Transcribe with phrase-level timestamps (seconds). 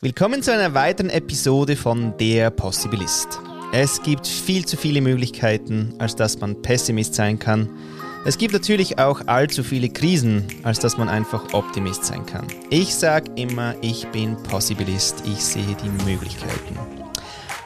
[0.00, 3.40] Willkommen zu einer weiteren Episode von Der Possibilist.
[3.72, 7.68] Es gibt viel zu viele Möglichkeiten, als dass man Pessimist sein kann.
[8.24, 12.46] Es gibt natürlich auch allzu viele Krisen, als dass man einfach Optimist sein kann.
[12.70, 16.78] Ich sage immer, ich bin Possibilist, ich sehe die Möglichkeiten.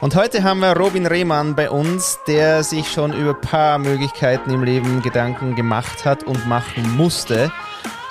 [0.01, 4.49] Und heute haben wir Robin Rehmann bei uns, der sich schon über ein paar Möglichkeiten
[4.49, 7.51] im Leben Gedanken gemacht hat und machen musste.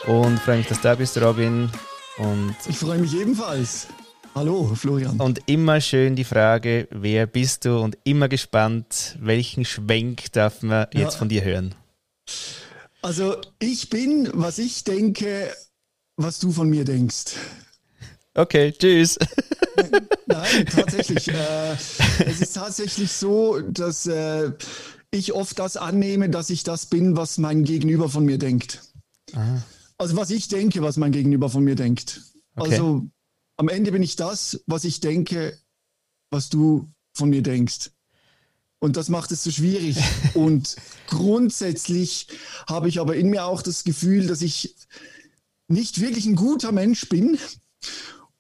[0.07, 1.73] Und freue mich, dass du da bist, Robin.
[2.19, 3.89] Und ich freue mich ebenfalls.
[4.35, 5.21] Hallo, Florian.
[5.21, 7.79] Und immer schön die Frage, wer bist du?
[7.79, 11.19] Und immer gespannt, welchen Schwenk darf man jetzt ja.
[11.19, 11.75] von dir hören?
[13.03, 15.53] Also, ich bin, was ich denke,
[16.17, 17.35] was du von mir denkst.
[18.35, 19.19] Okay, tschüss.
[20.27, 21.29] Nein, tatsächlich.
[21.33, 21.73] Äh,
[22.25, 24.53] es ist tatsächlich so, dass äh,
[25.11, 28.83] ich oft das annehme, dass ich das bin, was mein Gegenüber von mir denkt.
[29.35, 29.63] Aha.
[29.99, 32.23] Also was ich denke, was mein Gegenüber von mir denkt.
[32.57, 32.71] Okay.
[32.71, 33.07] Also
[33.63, 35.57] am Ende bin ich das, was ich denke,
[36.31, 37.93] was du von mir denkst.
[38.81, 39.99] Und das macht es so schwierig.
[40.35, 40.75] Und
[41.07, 42.27] grundsätzlich
[42.67, 44.75] habe ich aber in mir auch das Gefühl, dass ich
[45.69, 47.39] nicht wirklich ein guter Mensch bin.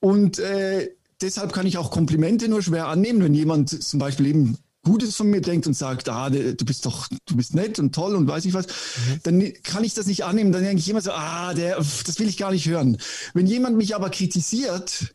[0.01, 4.59] Und äh, deshalb kann ich auch Komplimente nur schwer annehmen, wenn jemand zum Beispiel eben
[4.85, 8.17] Gutes von mir denkt und sagt, ah, du bist doch, du bist nett und toll
[8.17, 9.21] und weiß ich was, mhm.
[9.23, 10.51] dann kann ich das nicht annehmen.
[10.51, 12.99] Dann denke ich immer so, ah, der, das will ich gar nicht hören.
[13.33, 15.15] Wenn jemand mich aber kritisiert,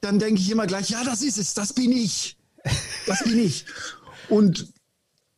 [0.00, 2.36] dann denke ich immer gleich, ja, das ist es, das bin ich.
[3.06, 3.66] Das bin ich.
[4.28, 4.72] Und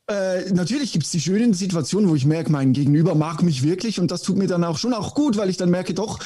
[0.07, 3.99] äh, natürlich gibt es die schönen Situationen, wo ich merke, mein Gegenüber mag mich wirklich
[3.99, 6.19] und das tut mir dann auch schon auch gut, weil ich dann merke, doch,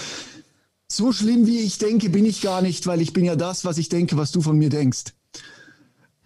[0.88, 3.78] so schlimm wie ich denke, bin ich gar nicht, weil ich bin ja das, was
[3.78, 5.14] ich denke, was du von mir denkst.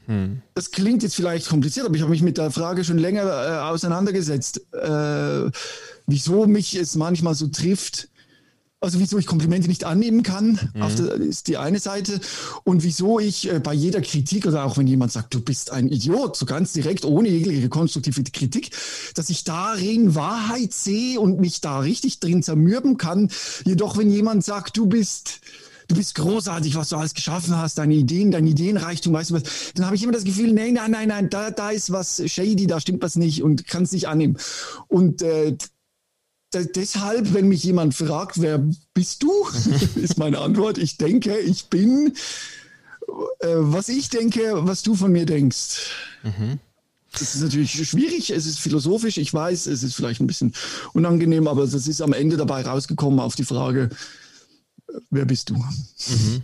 [0.08, 0.41] Hm.
[0.53, 3.59] Das klingt jetzt vielleicht kompliziert, aber ich habe mich mit der Frage schon länger äh,
[3.69, 5.52] auseinandergesetzt, äh,
[6.08, 8.09] wieso mich es manchmal so trifft.
[8.80, 10.95] Also wieso ich Komplimente nicht annehmen kann, mhm.
[10.95, 12.22] der, ist die eine Seite.
[12.63, 15.89] Und wieso ich äh, bei jeder Kritik oder auch wenn jemand sagt, du bist ein
[15.89, 18.69] Idiot, so ganz direkt, ohne jegliche konstruktive Kritik,
[19.16, 23.29] dass ich darin Wahrheit sehe und mich da richtig drin zermürben kann.
[23.66, 25.41] Jedoch, wenn jemand sagt, du bist
[25.88, 29.44] du bist großartig, was du alles geschaffen hast, deine Ideen, dein Ideenreichtum, weißt du was,
[29.74, 32.68] dann habe ich immer das Gefühl, nein, nein, nein, nein, da, da ist was shady,
[32.68, 34.38] da stimmt was nicht und kann es nicht annehmen.
[34.88, 35.56] Und äh,
[36.53, 39.31] deshalb, wenn mich jemand fragt, wer bist du,
[39.96, 42.14] ist meine Antwort, ich denke, ich bin,
[43.40, 45.92] äh, was ich denke, was du von mir denkst.
[46.24, 46.59] Mhm.
[47.14, 50.54] Das ist natürlich schwierig, es ist philosophisch, ich weiß, es ist vielleicht ein bisschen
[50.94, 53.90] unangenehm, aber es ist am Ende dabei rausgekommen auf die Frage,
[55.09, 55.56] wer bist du?
[55.56, 56.42] Mhm.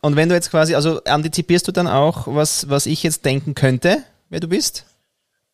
[0.00, 3.54] Und wenn du jetzt quasi, also antizipierst du dann auch, was, was ich jetzt denken
[3.54, 4.84] könnte, wer du bist?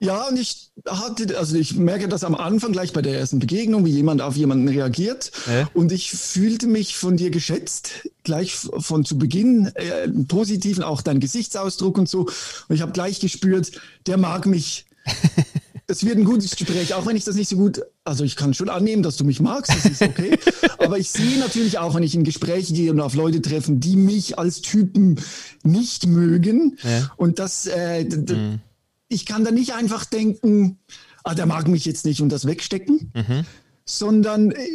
[0.03, 3.85] Ja, und ich hatte, also ich merke das am Anfang gleich bei der ersten Begegnung,
[3.85, 5.31] wie jemand auf jemanden reagiert.
[5.47, 5.67] Äh?
[5.75, 11.21] Und ich fühlte mich von dir geschätzt, gleich von zu Beginn, äh, positiven, auch dein
[11.21, 12.21] Gesichtsausdruck und so.
[12.21, 13.73] Und ich habe gleich gespürt,
[14.07, 14.87] der mag mich.
[15.91, 18.55] es wird ein gutes Gespräch, auch wenn ich das nicht so gut, also ich kann
[18.55, 20.39] schon annehmen, dass du mich magst, das ist okay.
[20.79, 23.97] aber ich sehe natürlich auch, wenn ich in Gespräche gehe und auf Leute treffen, die
[23.97, 25.21] mich als Typen
[25.65, 26.79] nicht mögen.
[26.83, 27.11] Ja.
[27.17, 28.61] Und das, äh, mhm.
[29.09, 30.79] ich kann da nicht einfach denken,
[31.25, 33.45] ah, der mag mich jetzt nicht und das wegstecken, mhm.
[33.85, 34.67] sondern äh,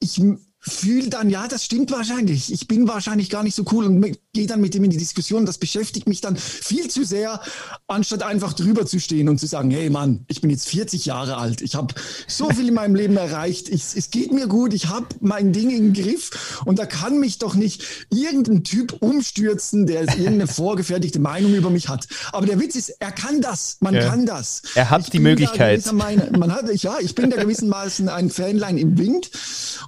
[0.00, 0.20] ich
[0.66, 2.52] fühle dann, ja, das stimmt wahrscheinlich.
[2.52, 5.44] Ich bin wahrscheinlich gar nicht so cool und gehe dann mit ihm in die Diskussion.
[5.44, 7.40] Das beschäftigt mich dann viel zu sehr,
[7.86, 11.36] anstatt einfach drüber zu stehen und zu sagen, hey Mann, ich bin jetzt 40 Jahre
[11.36, 11.60] alt.
[11.60, 11.94] Ich habe
[12.26, 13.68] so viel in meinem Leben erreicht.
[13.68, 14.72] Ich, es geht mir gut.
[14.72, 16.62] Ich habe mein Ding im Griff.
[16.64, 21.88] Und da kann mich doch nicht irgendein Typ umstürzen, der irgendeine vorgefertigte Meinung über mich
[21.90, 22.08] hat.
[22.32, 23.76] Aber der Witz ist, er kann das.
[23.80, 24.08] Man ja.
[24.08, 24.62] kann das.
[24.74, 25.84] Er hat ich die Möglichkeit.
[25.92, 29.30] Man hat, ja, ich bin da gewissermaßen ein Fanlein im Wind.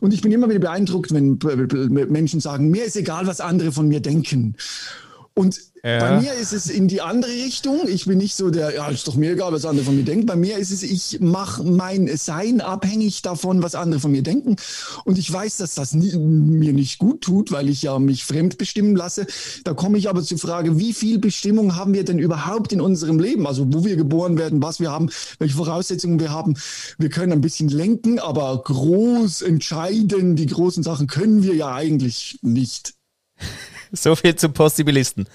[0.00, 1.38] Und ich bin immer wieder beeindruckt, wenn
[2.10, 4.56] Menschen sagen, mir ist egal, was andere von mir denken.
[5.38, 6.00] Und ja.
[6.00, 7.86] Bei mir ist es in die andere Richtung.
[7.86, 10.26] Ich bin nicht so der, ja, ist doch mir egal, was andere von mir denken.
[10.26, 14.56] Bei mir ist es, ich mache mein Sein abhängig davon, was andere von mir denken.
[15.04, 18.58] Und ich weiß, dass das nie, mir nicht gut tut, weil ich ja mich fremd
[18.58, 19.28] bestimmen lasse.
[19.62, 23.20] Da komme ich aber zur Frage, wie viel Bestimmung haben wir denn überhaupt in unserem
[23.20, 23.46] Leben?
[23.46, 26.54] Also wo wir geboren werden, was wir haben, welche Voraussetzungen wir haben.
[26.98, 32.40] Wir können ein bisschen lenken, aber groß entscheiden, die großen Sachen können wir ja eigentlich
[32.42, 32.94] nicht.
[33.92, 35.26] So viel zum Possibilisten.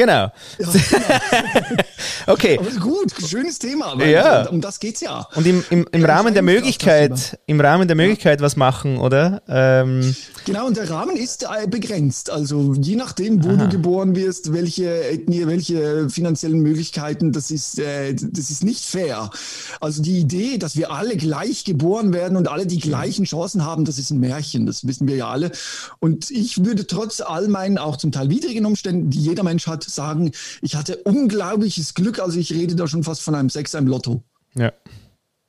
[0.00, 0.12] Genau.
[0.12, 0.32] Ja,
[0.90, 1.82] genau.
[2.26, 2.58] Okay.
[2.58, 4.02] Aber gut, schönes Thema.
[4.02, 4.48] ja.
[4.48, 5.26] Um das geht's ja.
[5.34, 9.42] Und im, im, im Rahmen der Möglichkeit, im Rahmen der Möglichkeit was machen, oder?
[9.46, 10.14] Ähm.
[10.46, 12.30] Genau, und der Rahmen ist äh, begrenzt.
[12.30, 13.66] Also je nachdem, wo Aha.
[13.66, 19.28] du geboren wirst, welche Ethnie, welche finanziellen Möglichkeiten, das ist, äh, das ist nicht fair.
[19.80, 23.84] Also die Idee, dass wir alle gleich geboren werden und alle die gleichen Chancen haben,
[23.84, 24.64] das ist ein Märchen.
[24.64, 25.52] Das wissen wir ja alle.
[25.98, 29.89] Und ich würde trotz all meinen auch zum Teil widrigen Umständen, die jeder Mensch hat,
[29.94, 30.32] sagen,
[30.62, 32.18] ich hatte unglaubliches Glück.
[32.18, 34.22] Also ich rede da schon fast von einem Sechser im Lotto.
[34.54, 34.72] Ja.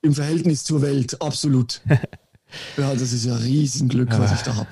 [0.01, 1.81] Im Verhältnis zur Welt, absolut.
[2.77, 4.67] ja, das ist ja Riesenglück, was ich da habe.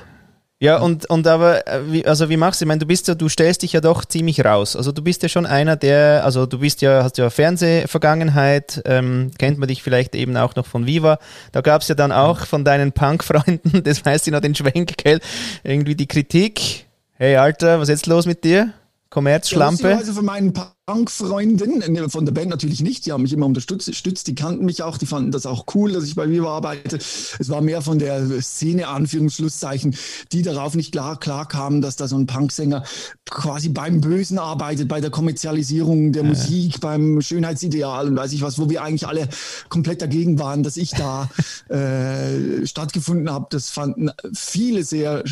[0.61, 2.65] Ja, und, und aber, äh, wie, also wie machst du?
[2.65, 4.75] Ich meine, du bist ja, du stellst dich ja doch ziemlich raus.
[4.75, 9.31] Also du bist ja schon einer, der, also du bist ja, hast ja Fernsehvergangenheit, ähm,
[9.37, 11.19] kennt man dich vielleicht eben auch noch von Viva.
[11.53, 14.97] Da gab es ja dann auch von deinen Punk-Freunden, das weißt du noch den Schwenk,
[14.97, 15.21] gell?
[15.63, 16.87] Irgendwie die Kritik.
[17.13, 18.73] Hey Alter, was ist jetzt los mit dir?
[19.09, 19.89] Kommerzschlampe?
[19.89, 20.53] Ja, also von meinen
[20.85, 24.83] Punk-Freunden, äh, von der Band natürlich nicht, die haben mich immer unterstützt, die kannten mich
[24.83, 26.97] auch, die fanden das auch cool, dass ich bei Viva arbeite.
[26.97, 29.95] Es war mehr von der Szene, Anführungsschlusszeichen,
[30.31, 32.83] die darauf nicht klar, klar kamen, dass da so ein Punksänger
[33.29, 36.29] quasi beim Bösen arbeitet, bei der Kommerzialisierung der ja.
[36.29, 39.27] Musik, beim Schönheitsideal und weiß ich was, wo wir eigentlich alle
[39.69, 41.29] komplett dagegen waren, dass ich da
[41.69, 43.47] äh, stattgefunden habe.
[43.49, 45.23] Das fanden viele sehr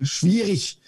[0.00, 0.78] schwierig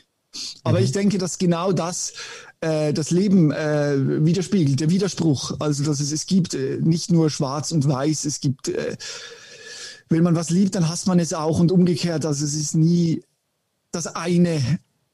[0.65, 0.85] aber mhm.
[0.85, 2.13] ich denke, dass genau das
[2.61, 5.57] äh, das Leben äh, widerspiegelt, der Widerspruch.
[5.59, 8.97] Also, dass es, es gibt äh, nicht nur schwarz und weiß, es gibt, äh,
[10.09, 12.25] wenn man was liebt, dann hasst man es auch und umgekehrt.
[12.25, 13.23] Also, es ist nie
[13.93, 14.61] das eine,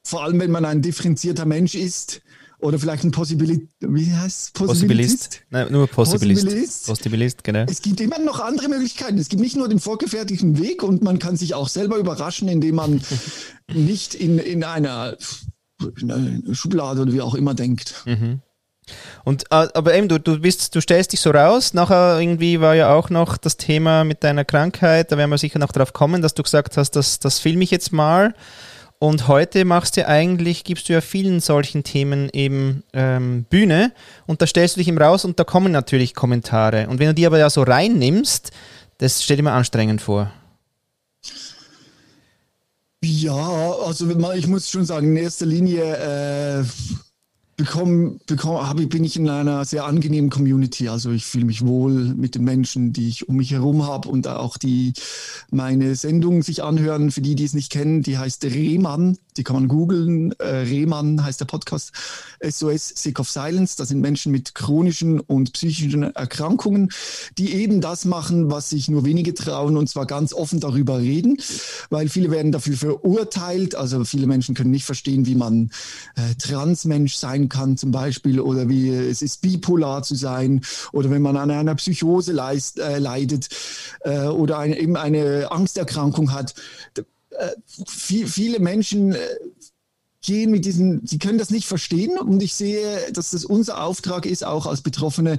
[0.05, 2.23] vor allem wenn man ein differenzierter Mensch ist
[2.63, 5.41] oder vielleicht ein Possibilist, wie heißt Possibilist?
[5.51, 6.45] Nein, nur Possibilist.
[6.45, 6.87] Possibilist.
[6.87, 7.65] Possibilist, genau.
[7.69, 9.19] Es gibt immer noch andere Möglichkeiten.
[9.19, 12.77] Es gibt nicht nur den vorgefertigten Weg und man kann sich auch selber überraschen, indem
[12.77, 13.03] man
[13.73, 15.17] nicht in, in einer,
[16.01, 18.05] in einer Schublade oder wie auch immer denkt.
[18.07, 18.41] Mhm.
[19.25, 21.75] Und äh, aber eben, du, du bist, du stellst dich so raus.
[21.75, 25.59] Nachher irgendwie war ja auch noch das Thema mit deiner Krankheit, da werden wir sicher
[25.59, 28.35] noch drauf kommen, dass du gesagt hast, das, das filme ich jetzt mal.
[29.03, 33.91] Und heute machst du eigentlich, gibst du ja vielen solchen Themen eben ähm, Bühne
[34.29, 36.87] und da stellst du dich eben raus und da kommen natürlich Kommentare.
[36.87, 38.53] Und wenn du die aber ja so reinnimmst,
[38.99, 40.33] das stell dir mal anstrengend vor.
[43.03, 46.65] Ja, also ich muss schon sagen, in erster Linie äh,
[47.63, 50.89] bekomme, bekomme, habe, bin ich in einer sehr angenehmen Community.
[50.89, 54.27] Also ich fühle mich wohl mit den Menschen, die ich um mich herum habe und
[54.27, 54.95] auch die
[55.51, 57.13] meine Sendung sich anhören.
[57.13, 59.17] Für die, die es nicht kennen, die heißt Rehmann.
[59.37, 60.33] Die kann man googeln.
[60.33, 61.93] Äh, Rehmann heißt der Podcast.
[62.43, 63.77] SOS Sick of Silence.
[63.77, 66.91] Das sind Menschen mit chronischen und psychischen Erkrankungen,
[67.39, 71.39] die eben das machen, was sich nur wenige trauen und zwar ganz offen darüber reden,
[71.89, 73.75] weil viele werden dafür verurteilt.
[73.75, 75.71] Also viele Menschen können nicht verstehen, wie man
[76.17, 80.61] äh, Transmensch sein kann zum Beispiel oder wie es ist, bipolar zu sein
[80.93, 83.49] oder wenn man an einer Psychose leist, äh, leidet
[84.01, 86.55] äh, oder eine, eben eine Angsterkrankung hat.
[87.39, 87.53] Äh,
[87.87, 89.19] viel, viele Menschen äh,
[90.23, 94.25] gehen mit diesen, sie können das nicht verstehen und ich sehe, dass das unser Auftrag
[94.25, 95.39] ist, auch als Betroffene,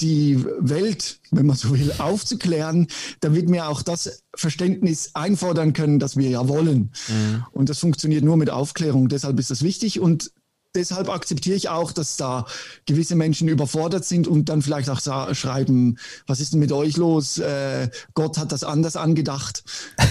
[0.00, 2.88] die Welt, wenn man so will, aufzuklären,
[3.20, 6.92] damit wir auch das Verständnis einfordern können, das wir ja wollen.
[7.08, 7.44] Mhm.
[7.52, 9.08] Und das funktioniert nur mit Aufklärung.
[9.08, 10.32] Deshalb ist das wichtig und
[10.74, 12.46] deshalb akzeptiere ich auch, dass da
[12.86, 17.38] gewisse Menschen überfordert sind und dann vielleicht auch schreiben, was ist denn mit euch los?
[17.38, 19.64] Äh, Gott hat das anders angedacht.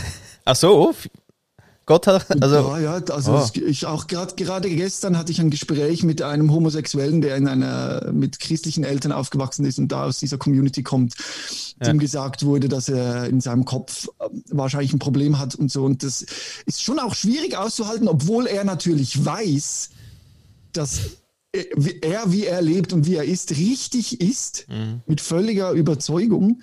[0.45, 0.93] Ach so,
[1.89, 2.55] Gott hat, also.
[2.55, 3.59] Ja, ja, also oh.
[3.65, 8.11] ich auch gerade gerade gestern hatte ich ein Gespräch mit einem Homosexuellen, der in einer
[8.11, 11.15] mit christlichen Eltern aufgewachsen ist und da aus dieser Community kommt,
[11.81, 11.87] ja.
[11.87, 15.83] dem gesagt wurde, dass er in seinem Kopf äh, wahrscheinlich ein Problem hat und so.
[15.83, 16.23] Und das
[16.67, 19.89] ist schon auch schwierig auszuhalten, obwohl er natürlich weiß,
[20.73, 20.99] dass
[21.51, 25.01] er, wie er lebt und wie er ist, richtig ist, mhm.
[25.07, 26.61] mit völliger Überzeugung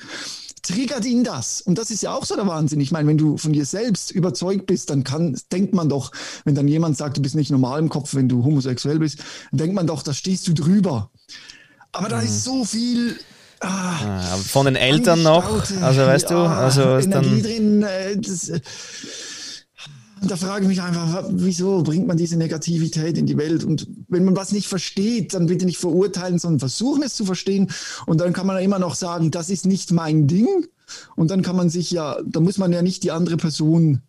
[0.66, 1.60] triggert ihn das.
[1.60, 2.80] Und das ist ja auch so der Wahnsinn.
[2.80, 6.12] Ich meine, wenn du von dir selbst überzeugt bist, dann kann, denkt man doch,
[6.44, 9.18] wenn dann jemand sagt, du bist nicht normal im Kopf, wenn du homosexuell bist,
[9.52, 11.10] denkt man doch, da stehst du drüber.
[11.92, 13.16] Aber da ist so viel
[13.60, 18.52] Ah, ah von den Eltern noch, also weißt du, also ist dann drin, äh, das,
[20.22, 23.64] äh, da frage ich mich einfach, wieso bringt man diese Negativität in die Welt?
[23.64, 27.70] Und wenn man was nicht versteht, dann bitte nicht verurteilen, sondern versuchen es zu verstehen.
[28.06, 30.48] Und dann kann man immer noch sagen, das ist nicht mein Ding.
[31.16, 34.02] Und dann kann man sich ja, da muss man ja nicht die andere Person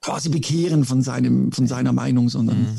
[0.00, 2.58] quasi bekehren von, seinem, von seiner Meinung, sondern.
[2.58, 2.76] Mhm.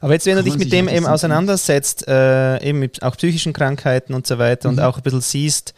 [0.00, 4.14] Aber jetzt, wenn du dich mit dem eben auseinandersetzt, äh, eben mit auch psychischen Krankheiten
[4.14, 4.78] und so weiter mhm.
[4.78, 5.74] und auch ein bisschen siehst,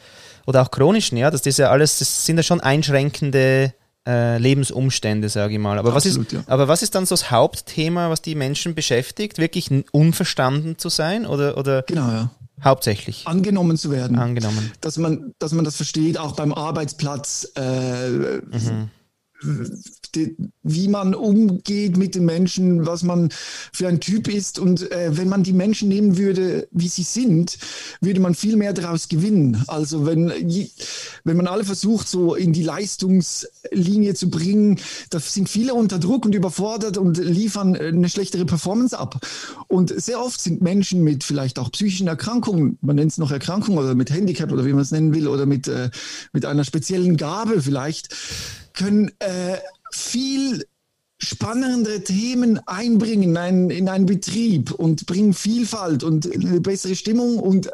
[0.46, 3.72] oder auch chronischen, ja, das ist ja alles, das sind ja schon einschränkende
[4.10, 5.78] äh, Lebensumstände, sage ich mal.
[5.78, 6.42] Aber, Absolut, was ist, ja.
[6.46, 9.38] aber was ist dann so das Hauptthema, was die Menschen beschäftigt?
[9.38, 11.26] Wirklich unverstanden zu sein?
[11.26, 12.30] Oder, oder genau, ja.
[12.62, 13.26] Hauptsächlich.
[13.26, 14.18] Angenommen zu werden.
[14.18, 14.70] Angenommen.
[14.80, 17.52] Dass man, dass man das versteht, auch beim Arbeitsplatz.
[17.56, 18.90] Äh, mhm
[20.62, 23.30] wie man umgeht mit den Menschen, was man
[23.72, 24.58] für ein Typ ist.
[24.58, 27.58] Und äh, wenn man die Menschen nehmen würde, wie sie sind,
[28.00, 29.62] würde man viel mehr daraus gewinnen.
[29.66, 30.28] Also wenn,
[31.24, 34.78] wenn man alle versucht, so in die Leistungslinie zu bringen,
[35.10, 39.20] da sind viele unter Druck und überfordert und liefern eine schlechtere Performance ab.
[39.68, 43.78] Und sehr oft sind Menschen mit vielleicht auch psychischen Erkrankungen, man nennt es noch Erkrankung
[43.78, 45.90] oder mit Handicap oder wie man es nennen will, oder mit, äh,
[46.32, 48.14] mit einer speziellen Gabe vielleicht,
[48.74, 49.58] können äh,
[49.92, 50.64] viel
[51.18, 57.38] spannendere Themen einbringen in einen, in einen Betrieb und bringen Vielfalt und eine bessere Stimmung
[57.38, 57.70] und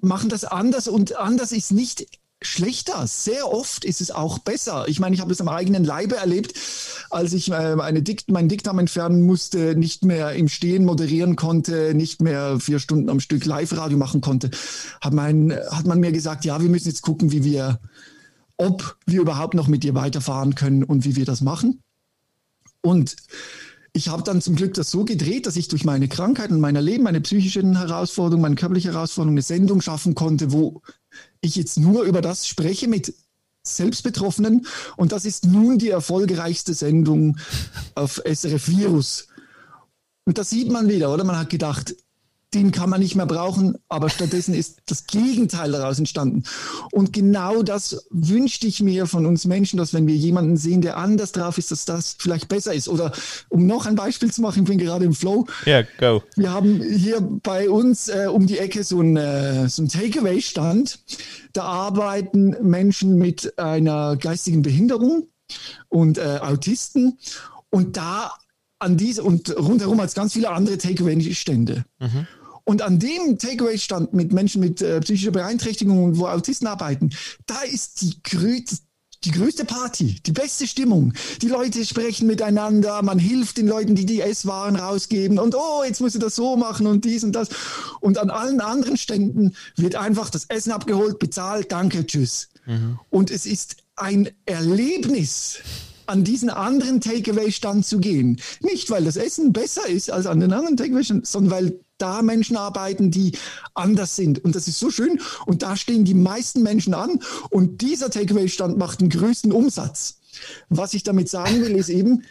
[0.00, 0.86] machen das anders.
[0.88, 2.06] Und anders ist nicht
[2.42, 3.06] schlechter.
[3.06, 4.86] Sehr oft ist es auch besser.
[4.88, 6.54] Ich meine, ich habe es am eigenen Leibe erlebt,
[7.10, 11.94] als ich äh, eine Dikt meinen Dickdarm entfernen musste, nicht mehr im Stehen moderieren konnte,
[11.94, 14.50] nicht mehr vier Stunden am Stück Live-Radio machen konnte,
[15.00, 17.80] hat, mein, hat man mir gesagt, ja, wir müssen jetzt gucken, wie wir
[18.56, 21.82] ob wir überhaupt noch mit dir weiterfahren können und wie wir das machen.
[22.80, 23.16] Und
[23.92, 26.76] ich habe dann zum Glück das so gedreht, dass ich durch meine Krankheit und mein
[26.76, 30.82] Leben, meine psychischen Herausforderungen, meine körperliche Herausforderung eine Sendung schaffen konnte, wo
[31.40, 33.14] ich jetzt nur über das spreche mit
[33.62, 34.66] Selbstbetroffenen.
[34.96, 37.38] Und das ist nun die erfolgreichste Sendung
[37.94, 39.28] auf SRF Virus.
[40.24, 41.24] Und das sieht man wieder, oder?
[41.24, 41.96] Man hat gedacht,
[42.54, 46.44] den kann man nicht mehr brauchen, aber stattdessen ist das Gegenteil daraus entstanden.
[46.92, 50.96] Und genau das wünschte ich mir von uns Menschen, dass wenn wir jemanden sehen, der
[50.96, 52.88] anders drauf ist, dass das vielleicht besser ist.
[52.88, 53.12] Oder
[53.48, 55.46] um noch ein Beispiel zu machen, ich bin gerade im Flow.
[55.64, 56.22] Ja, yeah, go.
[56.36, 61.00] Wir haben hier bei uns äh, um die Ecke so ein, äh, so ein Takeaway-Stand.
[61.52, 65.28] Da arbeiten Menschen mit einer geistigen Behinderung
[65.88, 67.18] und äh, Autisten.
[67.70, 68.32] Und da
[68.78, 71.84] an diese und rundherum als ganz viele andere Takeaway-Stände.
[71.98, 72.26] Mhm.
[72.68, 77.10] Und an dem Takeaway-Stand mit Menschen mit äh, psychischer Beeinträchtigung, wo Autisten arbeiten,
[77.46, 78.60] da ist die, grö
[79.24, 81.12] die größte Party, die beste Stimmung.
[81.42, 86.00] Die Leute sprechen miteinander, man hilft den Leuten, die die Esswaren rausgeben und oh, jetzt
[86.00, 87.48] musst du das so machen und dies und das.
[88.00, 92.48] Und an allen anderen Ständen wird einfach das Essen abgeholt, bezahlt, danke, tschüss.
[92.66, 92.98] Mhm.
[93.10, 95.60] Und es ist ein Erlebnis
[96.06, 98.40] an diesen anderen Takeaway-Stand zu gehen.
[98.60, 102.56] Nicht, weil das Essen besser ist als an den anderen Takeaway-Stand, sondern weil da Menschen
[102.56, 103.32] arbeiten, die
[103.74, 104.44] anders sind.
[104.44, 105.20] Und das ist so schön.
[105.46, 107.20] Und da stehen die meisten Menschen an.
[107.50, 110.18] Und dieser Takeaway-Stand macht den größten Umsatz.
[110.68, 112.22] Was ich damit sagen will, ist eben,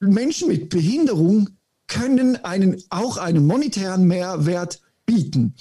[0.00, 1.50] Menschen mit Behinderung
[1.86, 5.54] können einen, auch einen monetären Mehrwert bieten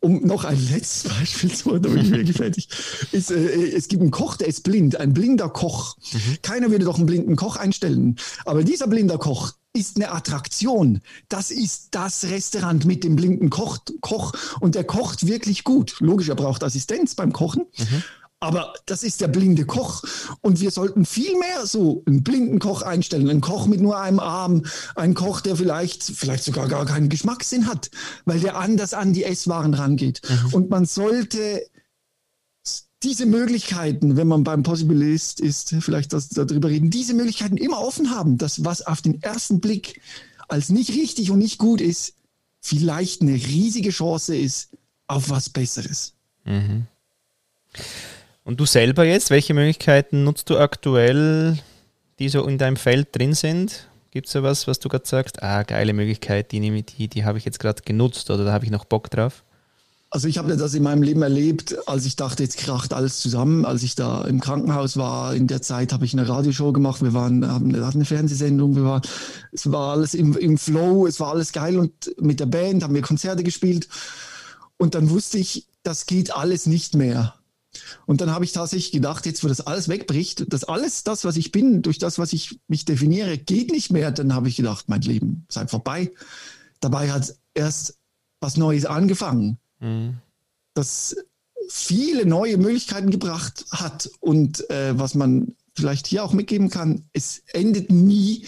[0.00, 2.68] um noch ein letztes Beispiel zu machen, damit ich wirklich fertig
[3.12, 5.96] ist, äh, es gibt einen Koch, der ist blind, ein blinder Koch.
[6.12, 6.38] Mhm.
[6.42, 8.16] Keiner würde doch einen blinden Koch einstellen.
[8.44, 11.00] Aber dieser blinder Koch ist eine Attraktion.
[11.28, 15.96] Das ist das Restaurant mit dem blinden Koch, Koch und der kocht wirklich gut.
[16.00, 17.66] Logisch, er braucht Assistenz beim Kochen.
[17.76, 18.02] Mhm.
[18.40, 20.04] Aber das ist der blinde Koch.
[20.42, 23.28] Und wir sollten viel mehr so einen blinden Koch einstellen.
[23.28, 24.64] Einen Koch mit nur einem Arm.
[24.94, 27.90] Einen Koch, der vielleicht, vielleicht sogar gar keinen Geschmackssinn hat,
[28.26, 30.22] weil der anders an die Esswaren rangeht.
[30.28, 30.54] Mhm.
[30.54, 31.62] Und man sollte
[33.02, 38.10] diese Möglichkeiten, wenn man beim Possibilist ist, vielleicht das, darüber reden, diese Möglichkeiten immer offen
[38.10, 40.00] haben, dass was auf den ersten Blick
[40.48, 42.14] als nicht richtig und nicht gut ist,
[42.60, 44.70] vielleicht eine riesige Chance ist
[45.06, 46.14] auf was Besseres.
[46.44, 46.86] Mhm.
[48.48, 51.58] Und du selber jetzt, welche Möglichkeiten nutzt du aktuell,
[52.18, 53.90] die so in deinem Feld drin sind?
[54.10, 55.42] Gibt es sowas, was du gerade sagst?
[55.42, 58.70] Ah, geile Möglichkeit, die, die, die habe ich jetzt gerade genutzt oder da habe ich
[58.70, 59.44] noch Bock drauf?
[60.08, 63.66] Also ich habe das in meinem Leben erlebt, als ich dachte, jetzt kracht alles zusammen.
[63.66, 67.02] Als ich da im Krankenhaus war, in der Zeit habe ich eine Radioshow gemacht.
[67.02, 68.76] Wir waren, haben eine Fernsehsendung.
[68.76, 69.02] Wir waren,
[69.52, 72.94] es war alles im, im Flow, es war alles geil und mit der Band haben
[72.94, 73.90] wir Konzerte gespielt.
[74.78, 77.34] Und dann wusste ich, das geht alles nicht mehr.
[78.06, 81.36] Und dann habe ich tatsächlich gedacht, jetzt wo das alles wegbricht, dass alles das, was
[81.36, 84.88] ich bin, durch das, was ich mich definiere, geht nicht mehr, dann habe ich gedacht,
[84.88, 86.10] mein Leben sei vorbei.
[86.80, 87.98] Dabei hat erst
[88.40, 90.18] was Neues angefangen, mhm.
[90.74, 91.16] das
[91.68, 97.42] viele neue Möglichkeiten gebracht hat und äh, was man vielleicht hier auch mitgeben kann, es
[97.52, 98.46] endet nie.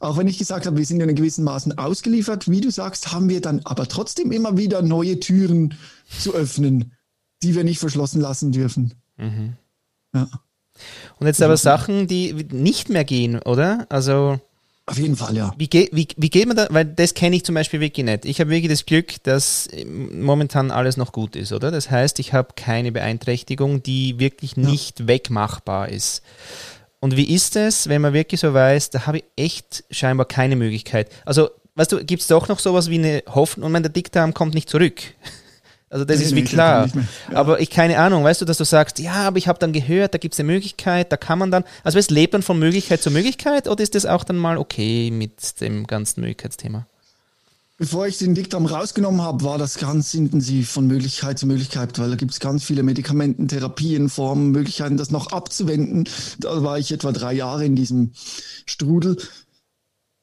[0.00, 3.28] Auch wenn ich gesagt habe, wir sind in gewissen Maßen ausgeliefert, wie du sagst, haben
[3.28, 5.74] wir dann aber trotzdem immer wieder neue Türen
[6.20, 6.92] zu öffnen
[7.42, 8.94] die wir nicht verschlossen lassen dürfen.
[9.16, 9.54] Mhm.
[10.14, 10.28] Ja.
[11.18, 13.86] Und jetzt aber Sachen, die nicht mehr gehen, oder?
[13.88, 14.40] Also.
[14.86, 15.52] Auf jeden Fall, ja.
[15.58, 16.66] Wie, geht, wie, wie geht man da?
[16.70, 18.24] Weil das kenne ich zum Beispiel wirklich nicht.
[18.24, 21.70] Ich habe wirklich das Glück, dass momentan alles noch gut ist, oder?
[21.70, 25.08] Das heißt, ich habe keine Beeinträchtigung, die wirklich nicht ja.
[25.08, 26.22] wegmachbar ist.
[27.00, 30.56] Und wie ist es, wenn man wirklich so weiß, da habe ich echt scheinbar keine
[30.56, 31.10] Möglichkeit.
[31.26, 34.34] Also weißt du, gibt es doch noch sowas wie eine Hoffnung, und mein, der Dickdarm
[34.34, 35.00] kommt nicht zurück.
[35.90, 36.86] Also das nee, ist wie nee, klar.
[36.86, 37.36] Ja.
[37.36, 40.14] Aber ich keine Ahnung, weißt du, dass du sagst, ja, aber ich habe dann gehört,
[40.14, 43.02] da gibt es eine Möglichkeit, da kann man dann, also es lebt dann von Möglichkeit
[43.02, 46.86] zu Möglichkeit oder ist das auch dann mal okay mit dem ganzen Möglichkeitsthema?
[47.80, 52.10] Bevor ich den Dickdarm rausgenommen habe, war das ganz intensiv von Möglichkeit zu Möglichkeit, weil
[52.10, 56.08] da gibt es ganz viele Medikamenten, Therapien, Formen, Möglichkeiten, das noch abzuwenden.
[56.40, 58.10] Da war ich etwa drei Jahre in diesem
[58.66, 59.16] Strudel.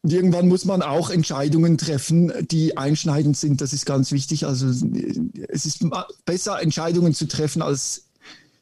[0.05, 3.59] Und irgendwann muss man auch Entscheidungen treffen, die einschneidend sind.
[3.59, 4.45] Das ist ganz wichtig.
[4.45, 5.83] Also es ist
[6.25, 8.03] besser, Entscheidungen zu treffen, als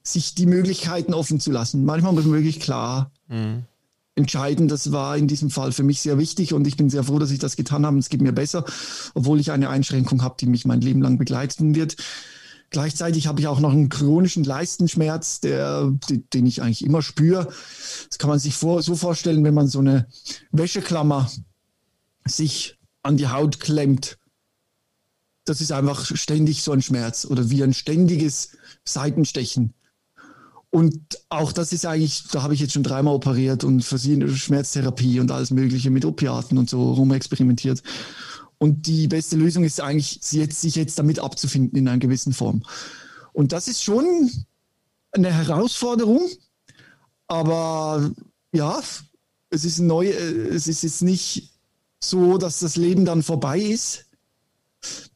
[0.03, 1.83] sich die Möglichkeiten offen zu lassen.
[1.83, 3.63] Manchmal muss man wirklich klar mhm.
[4.15, 4.69] entscheiden.
[4.69, 7.29] Das war in diesem Fall für mich sehr wichtig und ich bin sehr froh, dass
[7.29, 7.97] ich das getan habe.
[7.97, 8.63] Es geht mir besser,
[9.13, 11.97] obwohl ich eine Einschränkung habe, die mich mein Leben lang begleiten wird.
[12.73, 17.53] Gleichzeitig habe ich auch noch einen chronischen Leistenschmerz, der, den ich eigentlich immer spüre.
[18.09, 20.07] Das kann man sich vor, so vorstellen, wenn man so eine
[20.51, 21.29] Wäscheklammer
[22.25, 24.17] sich an die Haut klemmt.
[25.45, 29.75] Das ist einfach ständig so ein Schmerz oder wie ein ständiges Seitenstechen.
[30.71, 30.99] Und
[31.29, 35.31] auch das ist eigentlich, da habe ich jetzt schon dreimal operiert und verschiedene Schmerztherapie und
[35.31, 37.83] alles Mögliche mit Opiaten und so rumexperimentiert.
[38.63, 42.63] Und die beste Lösung ist eigentlich, jetzt, sich jetzt damit abzufinden in einer gewissen Form.
[43.33, 44.31] Und das ist schon
[45.11, 46.29] eine Herausforderung,
[47.27, 48.09] aber
[48.53, 48.81] ja,
[49.49, 51.51] es ist neu, es ist jetzt nicht
[51.99, 54.05] so, dass das Leben dann vorbei ist.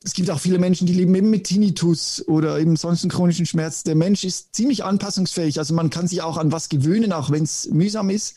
[0.04, 3.46] Es gibt auch viele Menschen, die leben eben mit Tinnitus oder eben sonst einen chronischen
[3.46, 3.84] Schmerz.
[3.84, 5.58] Der Mensch ist ziemlich anpassungsfähig.
[5.58, 8.36] Also man kann sich auch an was gewöhnen, auch wenn es mühsam ist.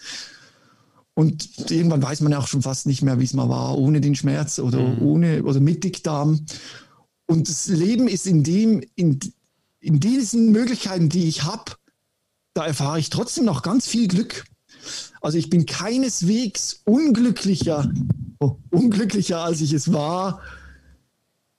[1.21, 4.01] Und irgendwann weiß man ja auch schon fast nicht mehr, wie es mal war, ohne
[4.01, 5.03] den Schmerz oder mhm.
[5.03, 6.47] ohne oder mit Dickdarm.
[7.27, 9.21] Und das Leben ist in dem, in,
[9.81, 11.73] in diesen Möglichkeiten, die ich habe,
[12.55, 14.47] da erfahre ich trotzdem noch ganz viel Glück.
[15.21, 17.93] Also ich bin keineswegs unglücklicher,
[18.39, 20.41] oh, unglücklicher, als ich es war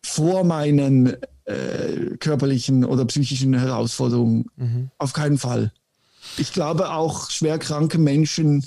[0.03, 4.47] vor meinen äh, körperlichen oder psychischen Herausforderungen.
[4.55, 4.89] Mhm.
[4.97, 5.71] Auf keinen Fall.
[6.37, 8.65] Ich glaube auch schwerkranke Menschen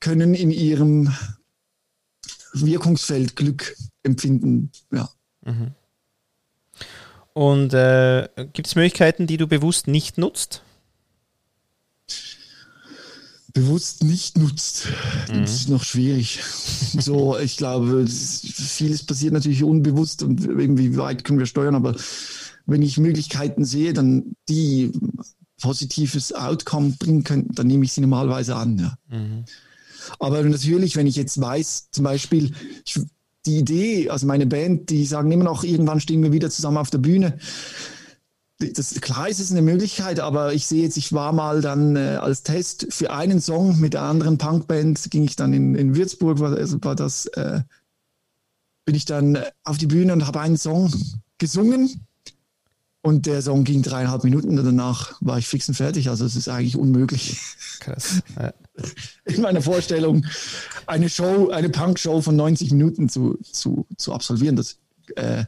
[0.00, 1.14] können in ihrem
[2.52, 4.70] Wirkungsfeld Glück empfinden.
[4.92, 5.08] Ja.
[5.44, 5.72] Mhm.
[7.32, 10.62] Und äh, gibt es Möglichkeiten, die du bewusst nicht nutzt?
[13.52, 14.88] Bewusst nicht nutzt,
[15.28, 15.42] mhm.
[15.42, 16.40] das ist noch schwierig.
[16.98, 21.94] so, ich glaube, vieles passiert natürlich unbewusst und irgendwie weit können wir steuern, aber
[22.66, 24.92] wenn ich Möglichkeiten sehe, dann die
[25.60, 28.78] positives Outcome bringen können, dann nehme ich sie normalerweise an.
[28.78, 28.98] Ja.
[29.08, 29.44] Mhm.
[30.18, 32.52] Aber natürlich, wenn ich jetzt weiß, zum Beispiel,
[32.84, 33.00] ich,
[33.46, 36.90] die Idee, also meine Band, die sagen immer noch, irgendwann stehen wir wieder zusammen auf
[36.90, 37.38] der Bühne.
[38.58, 42.16] Das, klar ist es eine Möglichkeit, aber ich sehe jetzt, ich war mal dann äh,
[42.20, 46.40] als Test für einen Song mit der anderen Punkband, ging ich dann in, in Würzburg,
[46.40, 47.60] war, also war das, äh,
[48.86, 50.90] bin ich dann auf die Bühne und habe einen Song
[51.36, 52.06] gesungen
[53.06, 56.08] und der Song ging dreieinhalb Minuten und danach war ich fix und fertig.
[56.08, 57.38] Also es ist eigentlich unmöglich.
[57.78, 58.20] Krass.
[58.36, 58.52] Ja.
[59.32, 60.26] In meiner Vorstellung,
[60.88, 64.78] eine Show, eine Punk-Show von 90 Minuten zu, zu, zu absolvieren, das
[65.14, 65.44] äh,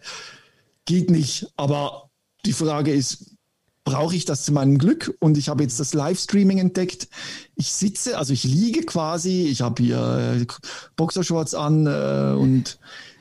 [0.85, 1.49] geht nicht.
[1.57, 2.11] Aber
[2.47, 3.35] die Frage ist,
[3.83, 5.17] brauche ich das zu meinem Glück?
[5.19, 7.09] Und ich habe jetzt das Livestreaming entdeckt.
[7.57, 10.47] Ich sitze, also ich liege quasi, ich habe hier äh,
[10.95, 12.79] Boxershorts an äh, und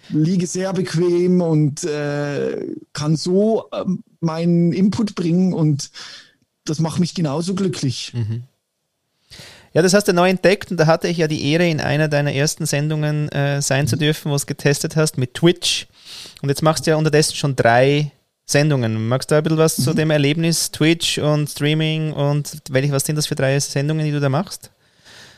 [0.10, 3.84] liege sehr bequem und äh, kann so äh,
[4.28, 5.90] meinen Input bringen und
[6.66, 8.14] das macht mich genauso glücklich.
[8.14, 8.44] Mhm.
[9.74, 12.08] Ja, das hast du neu entdeckt und da hatte ich ja die Ehre, in einer
[12.08, 13.88] deiner ersten Sendungen äh, sein mhm.
[13.88, 15.88] zu dürfen, wo du es getestet hast mit Twitch.
[16.42, 18.12] Und jetzt machst du ja unterdessen schon drei
[18.46, 19.08] Sendungen.
[19.08, 19.84] Magst du ein bisschen was mhm.
[19.84, 24.12] zu dem Erlebnis Twitch und Streaming und welche, was sind das für drei Sendungen, die
[24.12, 24.72] du da machst?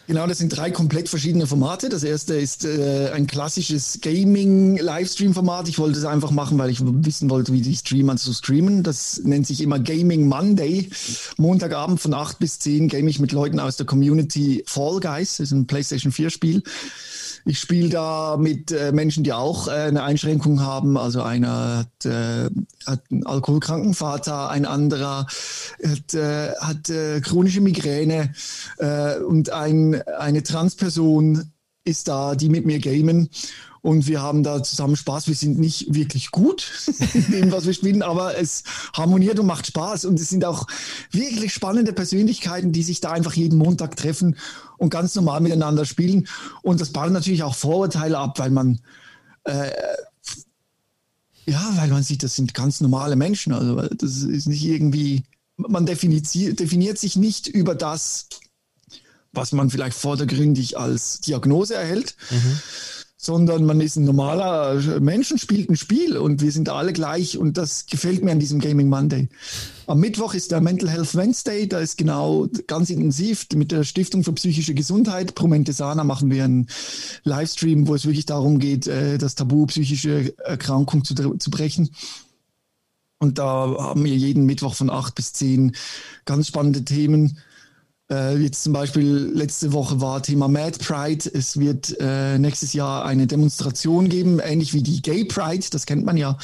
[0.09, 1.87] Genau, das sind drei komplett verschiedene Formate.
[1.87, 5.69] Das erste ist äh, ein klassisches Gaming-Livestream-Format.
[5.69, 8.81] Ich wollte es einfach machen, weil ich wissen wollte, wie die Streamer so streamen.
[8.81, 10.89] Das nennt sich immer Gaming Monday.
[11.37, 15.37] Montagabend von 8 bis 10 game ich mit Leuten aus der Community Fall Guys.
[15.37, 16.63] Das ist ein PlayStation 4-Spiel.
[17.45, 20.97] Ich spiele da mit äh, Menschen, die auch äh, eine Einschränkung haben.
[20.97, 22.49] Also einer hat, äh,
[22.85, 25.27] hat einen alkoholkranken Vater, ein anderer
[25.83, 26.13] hat,
[26.59, 26.91] hat
[27.23, 28.33] chronische Migräne
[29.27, 31.51] und ein, eine Transperson
[31.83, 33.29] ist da, die mit mir gamen
[33.81, 35.27] und wir haben da zusammen Spaß.
[35.27, 36.71] Wir sind nicht wirklich gut
[37.13, 38.63] in dem, was wir spielen, aber es
[38.93, 40.05] harmoniert und macht Spaß.
[40.05, 40.67] Und es sind auch
[41.11, 44.35] wirklich spannende Persönlichkeiten, die sich da einfach jeden Montag treffen
[44.77, 46.27] und ganz normal miteinander spielen.
[46.61, 48.81] Und das baut natürlich auch Vorurteile ab, weil man
[49.45, 49.71] äh,
[51.45, 53.53] ja, weil man sieht, das sind ganz normale Menschen.
[53.53, 55.23] Also das ist nicht irgendwie,
[55.57, 56.27] man definiert,
[56.59, 58.27] definiert sich nicht über das,
[59.31, 62.15] was man vielleicht vordergründig als Diagnose erhält.
[62.31, 62.59] Mhm
[63.21, 67.37] sondern man ist ein normaler Mensch und spielt ein Spiel und wir sind alle gleich
[67.37, 69.27] und das gefällt mir an diesem Gaming Monday.
[69.87, 74.23] Am Mittwoch ist der Mental Health Wednesday, da ist genau ganz intensiv mit der Stiftung
[74.23, 76.67] für psychische Gesundheit, Promentesana, machen wir einen
[77.25, 81.89] Livestream, wo es wirklich darum geht, äh, das Tabu psychische Erkrankung zu, zu brechen.
[83.17, 85.75] Und da haben wir jeden Mittwoch von acht bis zehn
[86.23, 87.37] ganz spannende Themen
[88.11, 91.29] äh, jetzt zum Beispiel letzte Woche war Thema Mad Pride.
[91.31, 95.65] Es wird äh, nächstes Jahr eine Demonstration geben, ähnlich wie die Gay Pride.
[95.71, 96.37] Das kennt man ja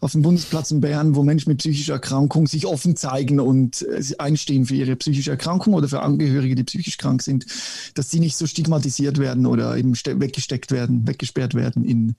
[0.00, 4.02] auf dem Bundesplatz in Bern, wo Menschen mit psychischer Erkrankung sich offen zeigen und äh,
[4.18, 7.46] einstehen für ihre psychische Erkrankung oder für Angehörige, die psychisch krank sind,
[7.94, 12.14] dass sie nicht so stigmatisiert werden oder eben weggesteckt werden, weggesperrt werden in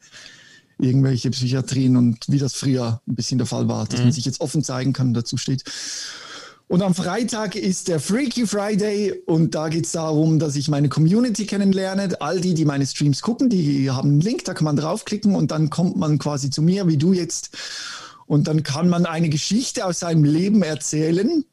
[0.80, 4.06] irgendwelche Psychiatrien und wie das früher ein bisschen der Fall war, dass mhm.
[4.08, 5.63] man sich jetzt offen zeigen kann und dazu steht.
[6.71, 10.88] Und am Freitag ist der Freaky Friday und da geht es darum, dass ich meine
[10.88, 12.21] Community kennenlerne.
[12.21, 15.51] All die, die meine Streams gucken, die haben einen Link, da kann man draufklicken und
[15.51, 17.49] dann kommt man quasi zu mir, wie du jetzt.
[18.25, 21.43] Und dann kann man eine Geschichte aus seinem Leben erzählen.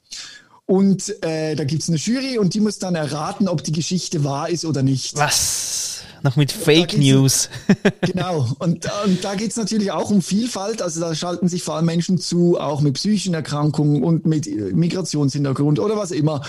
[0.66, 4.22] Und äh, da gibt es eine Jury und die muss dann erraten, ob die Geschichte
[4.22, 5.16] wahr ist oder nicht.
[5.16, 5.88] Was?
[6.22, 7.48] Noch mit Fake News.
[8.00, 10.83] genau, und, und da geht es natürlich auch um Vielfalt.
[10.83, 15.78] Also da schalten sich vor allem Menschen zu, auch mit psychischen Erkrankungen und mit Migrationshintergrund
[15.78, 16.42] oder was immer.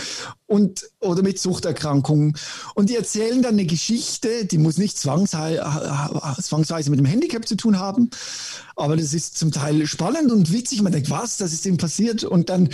[0.48, 2.36] Und, oder mit Suchterkrankungen.
[2.74, 5.62] Und die erzählen dann eine Geschichte, die muss nicht zwangsweise,
[6.42, 8.10] zwangsweise mit dem Handicap zu tun haben.
[8.76, 10.82] Aber das ist zum Teil spannend und witzig.
[10.82, 12.24] Man denkt, was, das ist ihm passiert?
[12.24, 12.70] Und dann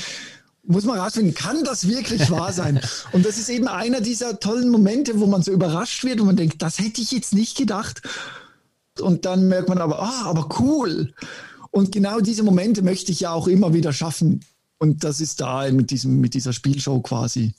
[0.68, 2.80] muss man rausfinden, kann das wirklich wahr sein?
[3.12, 6.36] Und das ist eben einer dieser tollen Momente, wo man so überrascht wird und man
[6.36, 8.02] denkt, das hätte ich jetzt nicht gedacht.
[9.00, 11.14] Und dann merkt man aber, ah, aber cool.
[11.72, 14.46] Und genau diese Momente möchte ich ja auch immer wieder schaffen.
[14.78, 17.54] Und das ist da mit, diesem, mit dieser Spielshow quasi,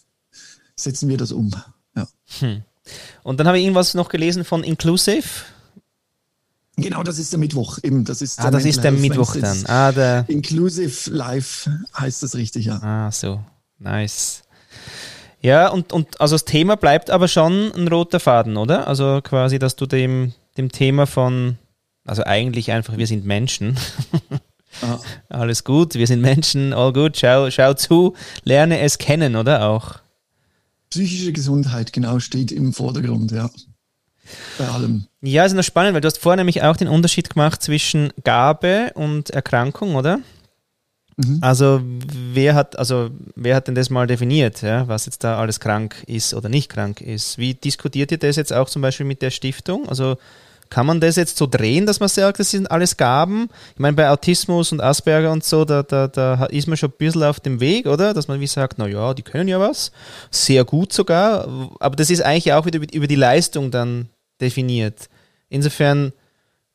[0.75, 1.53] setzen wir das um.
[1.95, 2.09] Ja.
[2.39, 2.63] Hm.
[3.23, 5.29] Und dann habe ich irgendwas noch gelesen von Inclusive.
[6.77, 7.79] Genau, das ist der Mittwoch.
[7.83, 9.65] Eben, das ist ah, das ist der Mittwoch dann.
[9.67, 12.77] Ah, der Inclusive Live heißt das richtig, ja.
[12.83, 13.41] Ah, so.
[13.79, 14.43] Nice.
[15.41, 18.89] Ja, und, und also das Thema bleibt aber schon ein roter Faden, oder?
[18.89, 21.57] Also quasi, dass du dem, dem Thema von,
[22.05, 23.79] also eigentlich einfach, wir sind Menschen.
[24.83, 24.99] Ah.
[25.31, 30.01] Alles gut, wir sind Menschen, all gut, schau, schau zu, lerne es kennen, oder auch?
[30.91, 33.49] Psychische Gesundheit, genau, steht im Vordergrund, ja
[34.59, 35.07] bei allem.
[35.23, 38.93] Ja, ist noch spannend, weil du hast vorher nämlich auch den Unterschied gemacht zwischen Gabe
[38.95, 40.21] und Erkrankung, oder?
[41.17, 41.39] Mhm.
[41.41, 45.61] Also wer hat, also wer hat denn das mal definiert, ja, was jetzt da alles
[45.61, 47.39] krank ist oder nicht krank ist?
[47.39, 49.89] Wie diskutiert ihr das jetzt auch zum Beispiel mit der Stiftung?
[49.89, 50.17] Also
[50.69, 53.49] kann man das jetzt so drehen, dass man sagt, das sind alles Gaben?
[53.75, 56.99] Ich meine, bei Autismus und Asperger und so, da, da, da ist man schon ein
[56.99, 58.13] bisschen auf dem Weg, oder?
[58.13, 59.93] Dass man wie sagt, naja, die können ja was.
[60.31, 61.49] Sehr gut sogar.
[61.79, 64.09] Aber das ist eigentlich auch wieder über die Leistung dann
[64.41, 65.09] definiert.
[65.49, 66.13] Insofern,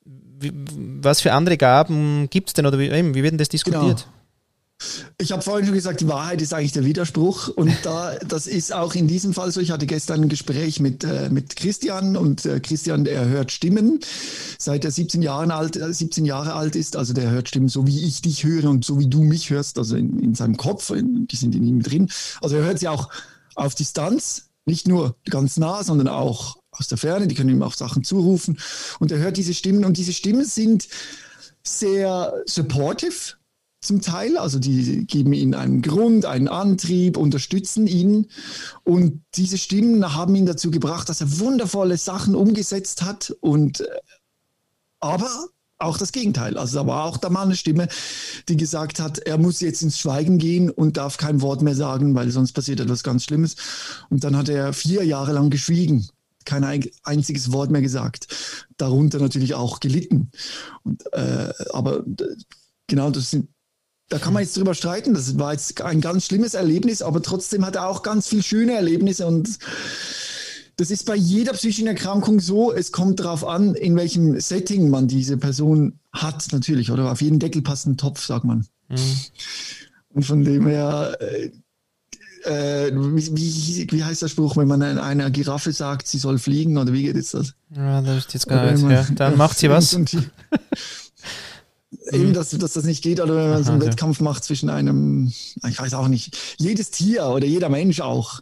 [0.06, 3.82] wie, was für andere Gaben gibt es denn oder wie, wie wird denn das diskutiert?
[3.84, 4.22] Genau.
[5.18, 7.50] Ich habe vorhin schon gesagt, die Wahrheit ist eigentlich der Widerspruch.
[7.50, 9.62] Und da, das ist auch in diesem Fall so.
[9.62, 14.00] Ich hatte gestern ein Gespräch mit, äh, mit Christian und äh, Christian, der hört Stimmen,
[14.58, 16.96] seit er 17, Jahren alt, äh, 17 Jahre alt ist.
[16.96, 19.78] Also der hört Stimmen, so wie ich dich höre und so wie du mich hörst,
[19.78, 22.10] also in, in seinem Kopf, in, die sind in ihm drin.
[22.42, 23.10] Also er hört sie auch
[23.56, 27.76] auf Distanz, nicht nur ganz nah, sondern auch aus der Ferne, die können ihm auch
[27.76, 28.60] Sachen zurufen
[29.00, 30.88] und er hört diese Stimmen und diese Stimmen sind
[31.64, 33.36] sehr supportive
[33.82, 38.28] zum Teil, also die geben ihm einen Grund, einen Antrieb, unterstützen ihn
[38.84, 43.86] und diese Stimmen haben ihn dazu gebracht, dass er wundervolle Sachen umgesetzt hat und äh,
[45.00, 45.48] aber
[45.80, 46.60] auch das Gegenteil.
[46.60, 47.88] Also da war auch da mal eine Stimme,
[48.48, 52.14] die gesagt hat, er muss jetzt ins Schweigen gehen und darf kein Wort mehr sagen,
[52.14, 53.56] weil sonst passiert etwas ganz Schlimmes.
[54.12, 56.08] Und dann hat er vier Jahre lang geschwiegen
[56.46, 56.64] kein
[57.04, 58.28] einziges Wort mehr gesagt.
[58.78, 60.32] Darunter natürlich auch gelitten.
[60.84, 62.04] Und, äh, aber
[62.88, 63.50] genau, das sind,
[64.10, 65.14] da kann man jetzt drüber streiten.
[65.14, 68.74] Das war jetzt ein ganz schlimmes Erlebnis, aber trotzdem hat er auch ganz viele schöne
[68.74, 69.58] Erlebnisse und
[70.78, 72.74] das ist bei jeder psychischen Erkrankung so.
[72.74, 76.92] Es kommt darauf an, in welchem Setting man diese Person hat, natürlich.
[76.92, 78.66] Oder auf jeden Deckel passt ein Topf, sagt man.
[78.90, 78.98] Mhm.
[80.10, 81.18] Und von dem her,
[82.46, 86.94] äh, wie, wie, heißt der Spruch, wenn man einer Giraffe sagt, sie soll fliegen oder
[86.94, 87.54] wie geht jetzt das?
[87.76, 88.84] Ja, das ist jetzt gar nicht.
[88.90, 89.98] Ja, dann macht sie was.
[92.12, 93.92] Eben, dass, dass das nicht geht, oder wenn man so einen okay.
[93.92, 98.42] Wettkampf macht zwischen einem, ich weiß auch nicht, jedes Tier oder jeder Mensch auch.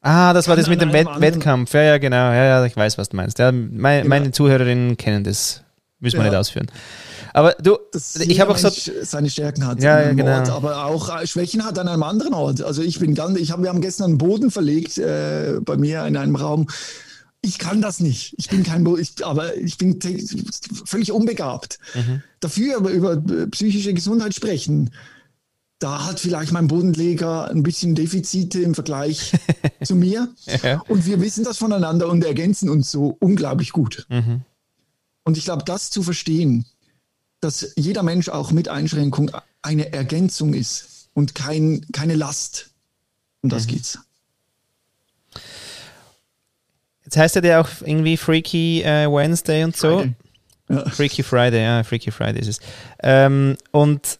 [0.00, 1.74] Ah, das war das mit dem Wett Wettkampf.
[1.74, 2.16] Ja, ja, genau.
[2.16, 3.38] Ja, ja, ich weiß, was du meinst.
[3.38, 4.08] Ja, mein, genau.
[4.08, 5.62] Meine Zuhörerinnen kennen das.
[6.00, 6.30] Müssen wir ja.
[6.30, 6.70] nicht ausführen.
[7.38, 10.38] Aber du, Dass ich habe auch gesagt, seine Stärken hat ja, ja genau.
[10.38, 12.62] Ort, aber auch äh, Schwächen hat an einem anderen Ort.
[12.62, 16.04] Also ich bin ganz, ich habe, wir haben gestern einen Boden verlegt äh, bei mir
[16.06, 16.66] in einem Raum
[17.40, 18.34] ich kann das nicht.
[18.36, 20.00] Ich bin kein, ich, aber ich bin
[20.84, 21.78] völlig unbegabt.
[21.94, 22.20] Mhm.
[22.40, 23.16] Dafür aber über
[23.52, 24.90] psychische Gesundheit sprechen,
[25.78, 29.32] da hat vielleicht mein Bodenleger ein bisschen Defizite im Vergleich
[29.84, 30.28] zu mir.
[30.64, 30.82] Ja.
[30.88, 34.06] Und wir wissen das voneinander und ergänzen uns so unglaublich gut.
[34.08, 34.42] Mhm.
[35.22, 36.66] Und ich glaube, das zu verstehen,
[37.40, 39.30] dass jeder Mensch auch mit Einschränkung
[39.62, 42.70] eine Ergänzung ist und kein, keine Last.
[43.42, 43.70] Um das mhm.
[43.70, 43.98] geht's.
[47.04, 50.06] Jetzt heißt er ja auch irgendwie Freaky äh, Wednesday und so.
[50.68, 50.84] Ja.
[50.90, 52.60] Freaky Friday, ja, Freaky Friday ist es.
[53.02, 54.18] Ähm, und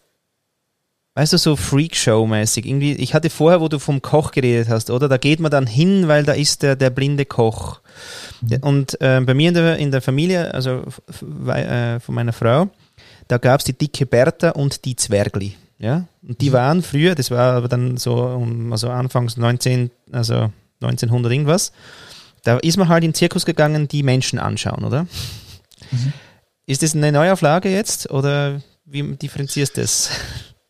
[1.13, 2.65] weißt du, so Freakshow-mäßig.
[2.65, 5.07] Irgendwie, ich hatte vorher, wo du vom Koch geredet hast, oder?
[5.07, 7.81] Da geht man dann hin, weil da ist der, der blinde Koch.
[8.41, 8.57] Mhm.
[8.61, 10.83] Und äh, bei mir in der, in der Familie, also
[11.47, 12.69] äh, von meiner Frau,
[13.29, 15.55] da gab es die dicke Bertha und die Zwergli.
[15.77, 16.07] Ja?
[16.27, 16.53] Und die mhm.
[16.53, 21.71] waren früher, das war aber dann so also anfangs 19, also 1900 irgendwas,
[22.43, 25.03] da ist man halt in den Zirkus gegangen, die Menschen anschauen, oder?
[25.91, 26.13] Mhm.
[26.65, 30.09] Ist das eine Neuauflage jetzt oder wie differenzierst du das?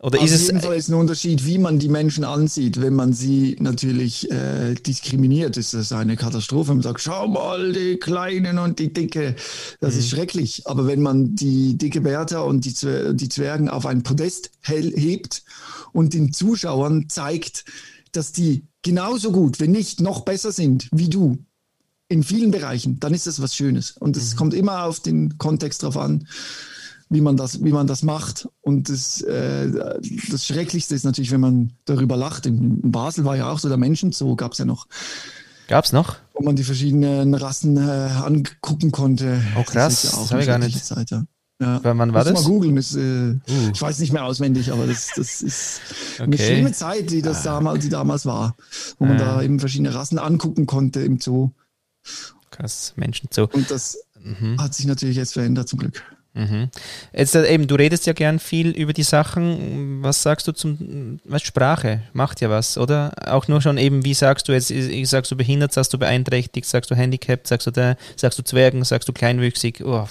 [0.01, 2.79] Oder ist Auf jeden Fall ist ein Unterschied, wie man die Menschen ansieht.
[2.79, 6.73] Wenn man sie natürlich äh, diskriminiert, ist das eine Katastrophe.
[6.73, 9.35] Man sagt, schau mal, die Kleinen und die Dicke.
[9.81, 9.99] Das mhm.
[9.99, 10.67] ist schrecklich.
[10.67, 15.43] Aber wenn man die dicke Bertha und die, Zwer die Zwergen auf ein Podest hebt
[15.91, 17.65] und den Zuschauern zeigt,
[18.13, 21.39] dass die genauso gut, wenn nicht noch besser sind wie du,
[22.07, 23.91] in vielen Bereichen, dann ist das was Schönes.
[23.91, 24.37] Und es mhm.
[24.37, 26.25] kommt immer auf den Kontext drauf an
[27.09, 28.47] wie man das, wie man das macht.
[28.61, 32.45] Und das, äh, das Schrecklichste ist natürlich, wenn man darüber lacht.
[32.45, 34.87] In, in Basel war ja auch so der Menschenzoo, gab es ja noch.
[35.67, 36.17] Gab es noch?
[36.33, 39.41] Wo man die verschiedenen Rassen äh, angucken konnte.
[39.57, 40.85] Oh krass, das, ja das habe ich gar nicht.
[40.85, 41.23] Zeit, ja.
[41.61, 41.81] Ja.
[41.83, 42.33] Wann war das?
[42.33, 42.77] Mal googeln.
[42.77, 43.71] Äh, uh.
[43.73, 45.81] Ich weiß nicht mehr auswendig, aber das, das ist
[46.15, 46.23] okay.
[46.23, 47.55] eine schlimme Zeit, die das ah.
[47.55, 48.55] damals, die damals war,
[48.97, 49.35] wo man ah.
[49.35, 51.51] da eben verschiedene Rassen angucken konnte im Zoo.
[52.51, 53.49] Krass, Menschenzoo.
[53.51, 54.59] Und das mhm.
[54.61, 56.01] hat sich natürlich jetzt verändert zum Glück.
[56.33, 56.69] Mhm.
[57.11, 60.03] Jetzt äh, eben, du redest ja gern viel über die Sachen.
[60.03, 63.13] Was sagst du zum, was Sprache macht ja was, oder?
[63.27, 64.71] Auch nur schon eben, wie sagst du jetzt,
[65.09, 68.83] sagst du behindert, sagst du beeinträchtigt, sagst du handicapped, sagst du da, sagst du Zwergen,
[68.83, 69.81] sagst du kleinwüchsig.
[69.83, 70.07] Oh.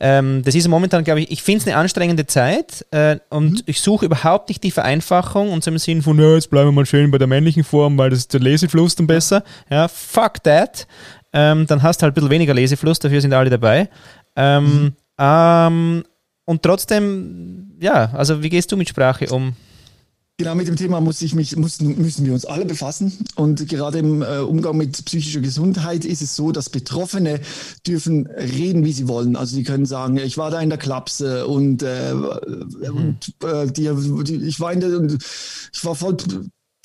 [0.00, 3.62] Ähm, das ist momentan, glaube ich, ich finde es eine anstrengende Zeit äh, und mhm.
[3.66, 6.72] ich suche überhaupt nicht die Vereinfachung und so im Sinn von, ja, jetzt bleiben wir
[6.72, 9.42] mal schön bei der männlichen Form, weil das ist der Lesefluss dann besser.
[9.68, 10.86] Ja, fuck that.
[11.32, 13.88] Ähm, dann hast du halt ein bisschen weniger Lesefluss, dafür sind alle dabei.
[14.36, 14.92] Ähm, mhm.
[15.18, 16.04] Ähm,
[16.44, 19.54] und trotzdem, ja, also wie gehst du mit Sprache um?
[20.40, 23.12] Genau, mit dem Thema muss ich mich, muss, müssen wir uns alle befassen.
[23.34, 27.40] Und gerade im äh, Umgang mit psychischer Gesundheit ist es so, dass Betroffene
[27.84, 29.34] dürfen reden, wie sie wollen.
[29.34, 32.36] Also sie können sagen, ich war da in der Klapse und, äh, mhm.
[32.92, 33.90] und äh, die,
[34.22, 34.90] die, ich war in der,
[35.72, 36.16] ich war voll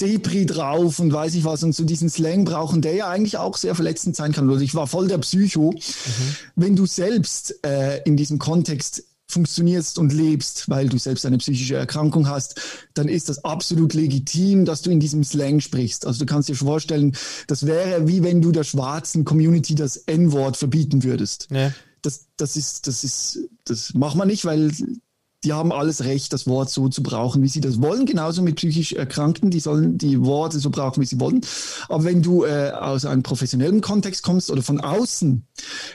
[0.01, 3.57] Depri drauf und weiß ich was und so diesen Slang brauchen, der ja eigentlich auch
[3.57, 4.49] sehr verletzend sein kann.
[4.49, 5.71] Also ich war voll der Psycho.
[5.71, 6.35] Mhm.
[6.55, 11.75] Wenn du selbst äh, in diesem Kontext funktionierst und lebst, weil du selbst eine psychische
[11.75, 12.59] Erkrankung hast,
[12.93, 16.05] dann ist das absolut legitim, dass du in diesem Slang sprichst.
[16.05, 17.15] Also du kannst dir vorstellen,
[17.47, 21.47] das wäre wie wenn du der schwarzen Community das N-Wort verbieten würdest.
[21.51, 21.71] Ja.
[22.01, 24.71] Das, das ist, das ist, das macht man nicht, weil
[25.43, 28.05] die haben alles Recht, das Wort so zu brauchen, wie sie das wollen.
[28.05, 31.41] Genauso mit psychisch Erkrankten, die sollen die Worte so brauchen, wie sie wollen.
[31.89, 35.45] Aber wenn du äh, aus einem professionellen Kontext kommst oder von außen,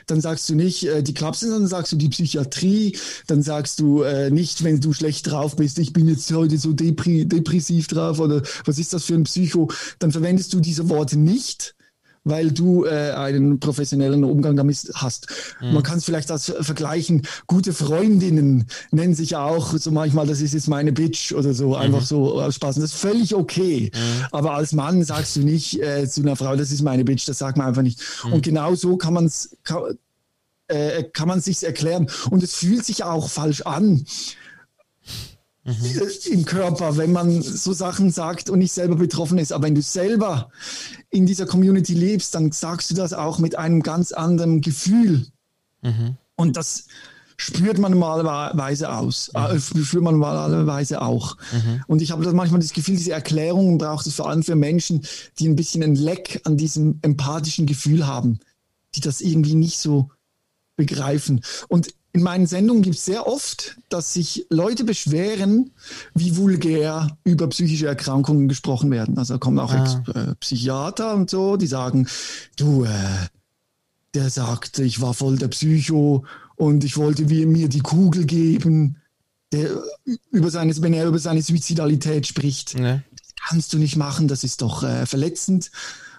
[0.07, 2.97] dann sagst du nicht äh, die Klapse, sondern sagst du die Psychiatrie.
[3.27, 6.73] Dann sagst du äh, nicht, wenn du schlecht drauf bist, ich bin jetzt heute so
[6.73, 9.71] depri depressiv drauf oder was ist das für ein Psycho.
[9.99, 11.75] Dann verwendest du diese Worte nicht
[12.29, 15.29] weil du äh, einen professionellen Umgang damit hast.
[15.61, 15.75] Mhm.
[15.75, 20.55] Man kann es vielleicht als vergleichen, gute Freundinnen nennen sich auch so manchmal, das ist
[20.55, 22.07] jetzt meine Bitch oder so, einfach mhm.
[22.07, 22.77] so aus Spaß.
[22.77, 23.91] Und das ist völlig okay.
[23.95, 24.27] Mhm.
[24.33, 27.39] Aber als Mann sagst du nicht äh, zu einer Frau, das ist meine Bitch, das
[27.39, 28.01] sagt man einfach nicht.
[28.25, 28.35] Mhm.
[28.35, 29.83] Und genau so kann man es kann,
[30.69, 32.09] äh, kann man sich erklären.
[32.31, 34.05] Und es fühlt sich auch falsch an
[35.65, 36.09] mhm.
[36.33, 39.53] im Körper, wenn man so Sachen sagt und nicht selber betroffen ist.
[39.53, 40.51] Aber wenn du selber
[41.11, 45.27] in dieser Community lebst, dann sagst du das auch mit einem ganz anderen Gefühl.
[45.83, 46.17] Mhm.
[46.37, 46.87] Und das
[47.37, 49.57] spürt man normalerweise aus, mhm.
[49.57, 51.37] äh, spürt man normalerweise auch.
[51.53, 51.83] Mhm.
[51.87, 55.03] Und ich habe manchmal das Gefühl, diese Erklärungen braucht es vor allem für Menschen,
[55.39, 58.41] die ein bisschen ein Leck an diesem empathischen Gefühl haben,
[58.95, 60.11] die das irgendwie nicht so
[60.77, 61.43] begreifen.
[61.69, 65.73] Und in meinen Sendungen gibt es sehr oft, dass sich Leute beschweren,
[66.15, 69.19] wie vulgär über psychische Erkrankungen gesprochen werden.
[69.19, 70.05] Also kommen auch ah.
[70.15, 72.09] äh, Psychiater und so, die sagen,
[72.57, 72.89] du, äh,
[74.15, 76.25] der sagt, ich war voll der Psycho
[76.57, 78.97] und ich wollte mir die Kugel geben.
[79.53, 79.71] Der,
[80.31, 82.75] über seine, wenn er über seine Suizidalität spricht.
[82.75, 83.01] Nee.
[83.13, 85.71] Das kannst du nicht machen, das ist doch äh, verletzend.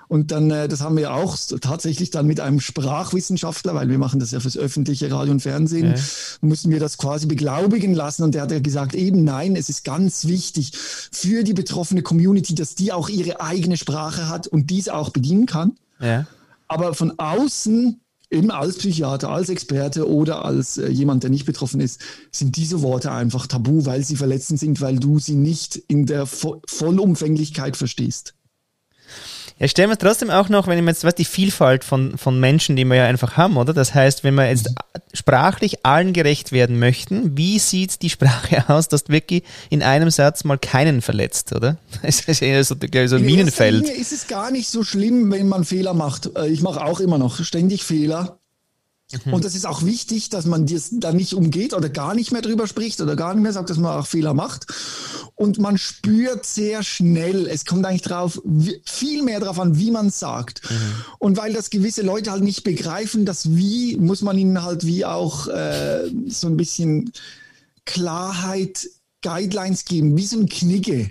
[0.10, 4.19] Und dann, äh, das haben wir auch tatsächlich dann mit einem Sprachwissenschaftler, weil wir machen
[4.19, 6.02] das ja fürs öffentliche Radio und Fernsehen, ja.
[6.41, 8.24] mussten wir das quasi beglaubigen lassen.
[8.24, 12.56] Und der hat ja gesagt, eben nein, es ist ganz wichtig für die betroffene Community,
[12.56, 15.74] dass die auch ihre eigene Sprache hat und dies auch bedienen kann.
[16.00, 16.26] Ja.
[16.67, 21.82] Aber von außen eben als Psychiater, als Experte oder als äh, jemand, der nicht betroffen
[21.82, 26.08] ist, sind diese Worte einfach tabu, weil sie verletzend sind, weil du sie nicht in
[26.08, 28.34] der Vo Vollumfänglichkeit verstehst.
[29.60, 32.78] Ja, stellen wir trotzdem auch noch, wenn ich jetzt, was die Vielfalt von, von Menschen,
[32.78, 33.74] die wir ja einfach haben, oder?
[33.74, 34.69] Das heißt, wenn wir jetzt
[35.13, 40.12] sprachlich allen gerecht werden möchten, wie sieht die Sprache aus, dass du wirklich in einem
[40.12, 41.78] Satz mal keinen verletzt, oder?
[42.02, 43.89] Das ist eher so, glaube ich, so ein in Minenfeld.
[43.89, 46.38] In ist es gar nicht so schlimm, wenn man Fehler macht.
[46.38, 48.38] Äh, ich mache auch immer noch ständig Fehler.
[49.26, 49.34] Mhm.
[49.34, 52.41] Und das ist auch wichtig, dass man das da nicht umgeht oder gar nicht mehr
[52.41, 54.67] drüber spricht oder gar nicht mehr sagt, dass man auch Fehler macht.
[55.36, 58.41] Und man spürt sehr schnell, es kommt eigentlich drauf,
[58.86, 60.69] viel mehr darauf an, wie man sagt.
[60.69, 60.76] Mhm.
[61.17, 65.06] Und weil das gewisse Leute halt nicht begreifen, das Wie, muss man ihnen halt wie
[65.06, 67.12] auch äh, so ein bisschen
[67.86, 68.89] Klarheit,
[69.22, 71.10] Guidelines geben, wie so ein Knigge.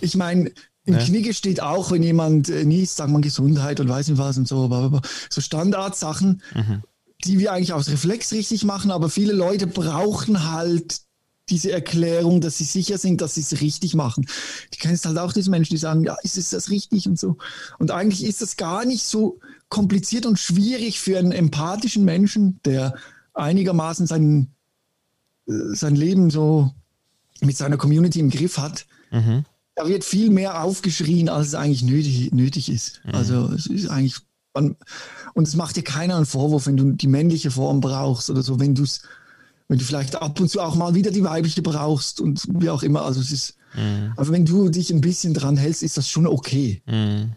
[0.00, 0.52] Ich meine,
[0.84, 1.00] im ja.
[1.00, 4.46] Knigge steht auch, wenn jemand äh, niest, sagt man Gesundheit und weiß nicht was und
[4.46, 6.40] so, so Standardsachen.
[6.54, 6.82] Mhm
[7.24, 11.00] die wir eigentlich aus Reflex richtig machen, aber viele Leute brauchen halt
[11.48, 14.26] diese Erklärung, dass sie sicher sind, dass sie es richtig machen.
[14.74, 17.36] Die kennst halt auch diese Menschen, die sagen, ja, ist es das richtig und so.
[17.78, 22.94] Und eigentlich ist das gar nicht so kompliziert und schwierig für einen empathischen Menschen, der
[23.34, 24.48] einigermaßen sein,
[25.46, 26.72] äh, sein Leben so
[27.40, 28.86] mit seiner Community im Griff hat.
[29.12, 29.44] Mhm.
[29.76, 33.02] Da wird viel mehr aufgeschrien, als es eigentlich nötig, nötig ist.
[33.04, 33.14] Mhm.
[33.14, 34.16] Also es ist eigentlich
[34.56, 34.76] man,
[35.34, 38.58] und es macht dir keiner einen Vorwurf, wenn du die männliche Form brauchst oder so,
[38.58, 39.02] wenn du es,
[39.68, 42.82] wenn du vielleicht ab und zu auch mal wieder die weibliche brauchst und wie auch
[42.82, 43.02] immer.
[43.02, 44.12] Also es ist, mhm.
[44.16, 46.82] aber wenn du dich ein bisschen dran hältst, ist das schon okay.
[46.86, 47.32] Mhm.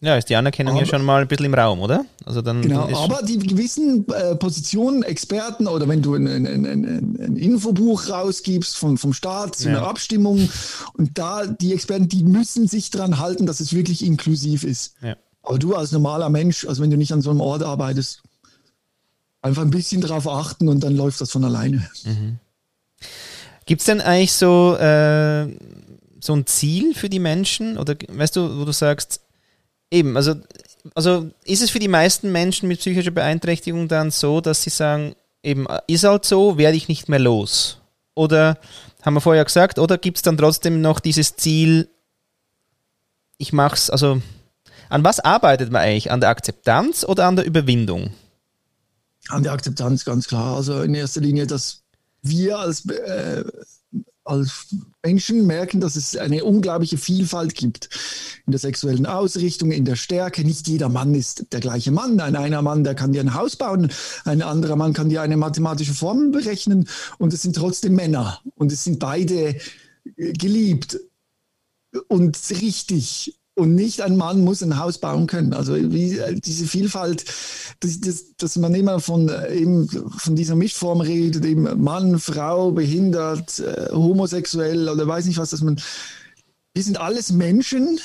[0.00, 2.04] Ja, ist die Anerkennung aber, ja schon mal ein bisschen im Raum, oder?
[2.24, 6.46] Also dann, genau, dann aber die gewissen äh, Positionen, Experten oder wenn du ein, ein,
[6.46, 6.66] ein,
[7.20, 9.78] ein Infobuch rausgibst von, vom Staat zu ja.
[9.78, 10.48] einer Abstimmung
[10.92, 14.94] und da die Experten, die müssen sich dran halten, dass es wirklich inklusiv ist.
[15.02, 15.16] Ja.
[15.48, 18.22] Aber du als normaler Mensch, also wenn du nicht an so einem Ort arbeitest,
[19.40, 21.88] einfach ein bisschen drauf achten und dann läuft das von alleine.
[22.04, 22.38] Mhm.
[23.64, 25.48] Gibt es denn eigentlich so, äh,
[26.20, 27.78] so ein Ziel für die Menschen?
[27.78, 29.22] Oder weißt du, wo du sagst,
[29.90, 30.34] eben, also,
[30.94, 35.14] also ist es für die meisten Menschen mit psychischer Beeinträchtigung dann so, dass sie sagen,
[35.42, 37.78] eben, ist halt so, werde ich nicht mehr los?
[38.14, 38.58] Oder
[39.00, 41.88] haben wir vorher gesagt, oder gibt es dann trotzdem noch dieses Ziel,
[43.38, 44.20] ich mache es, also
[44.88, 46.10] an was arbeitet man eigentlich?
[46.10, 48.10] An der Akzeptanz oder an der Überwindung?
[49.28, 50.56] An der Akzeptanz, ganz klar.
[50.56, 51.82] Also in erster Linie, dass
[52.22, 53.44] wir als, äh,
[54.24, 54.66] als
[55.02, 57.88] Menschen merken, dass es eine unglaubliche Vielfalt gibt
[58.46, 60.44] in der sexuellen Ausrichtung, in der Stärke.
[60.44, 62.20] Nicht jeder Mann ist der gleiche Mann.
[62.20, 63.90] Ein einer Mann, der kann dir ein Haus bauen,
[64.24, 68.72] ein anderer Mann kann dir eine mathematische Formel berechnen und es sind trotzdem Männer und
[68.72, 69.56] es sind beide
[70.16, 70.98] geliebt
[72.08, 75.52] und richtig und nicht ein Mann muss ein Haus bauen können.
[75.52, 77.24] Also wie, diese Vielfalt,
[77.80, 83.58] dass, dass, dass man immer von, eben von dieser Mischform redet, eben Mann, Frau, behindert,
[83.58, 85.80] äh, homosexuell oder weiß nicht was, dass man,
[86.72, 87.98] wir sind alles Menschen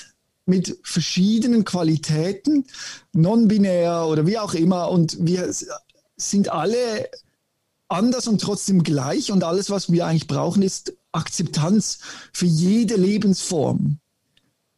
[0.45, 2.65] mit verschiedenen Qualitäten,
[3.13, 4.89] non-binär oder wie auch immer.
[4.89, 5.53] Und wir
[6.17, 7.09] sind alle
[7.87, 9.31] anders und trotzdem gleich.
[9.31, 11.99] Und alles, was wir eigentlich brauchen, ist Akzeptanz
[12.33, 13.99] für jede Lebensform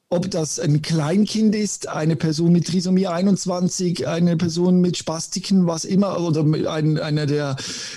[0.10, 5.84] ob das ein Kleinkind ist, eine Person mit Trisomie 21, eine Person mit Spastiken, was
[5.84, 6.42] immer, oder
[6.72, 7.56] ein, einer, der,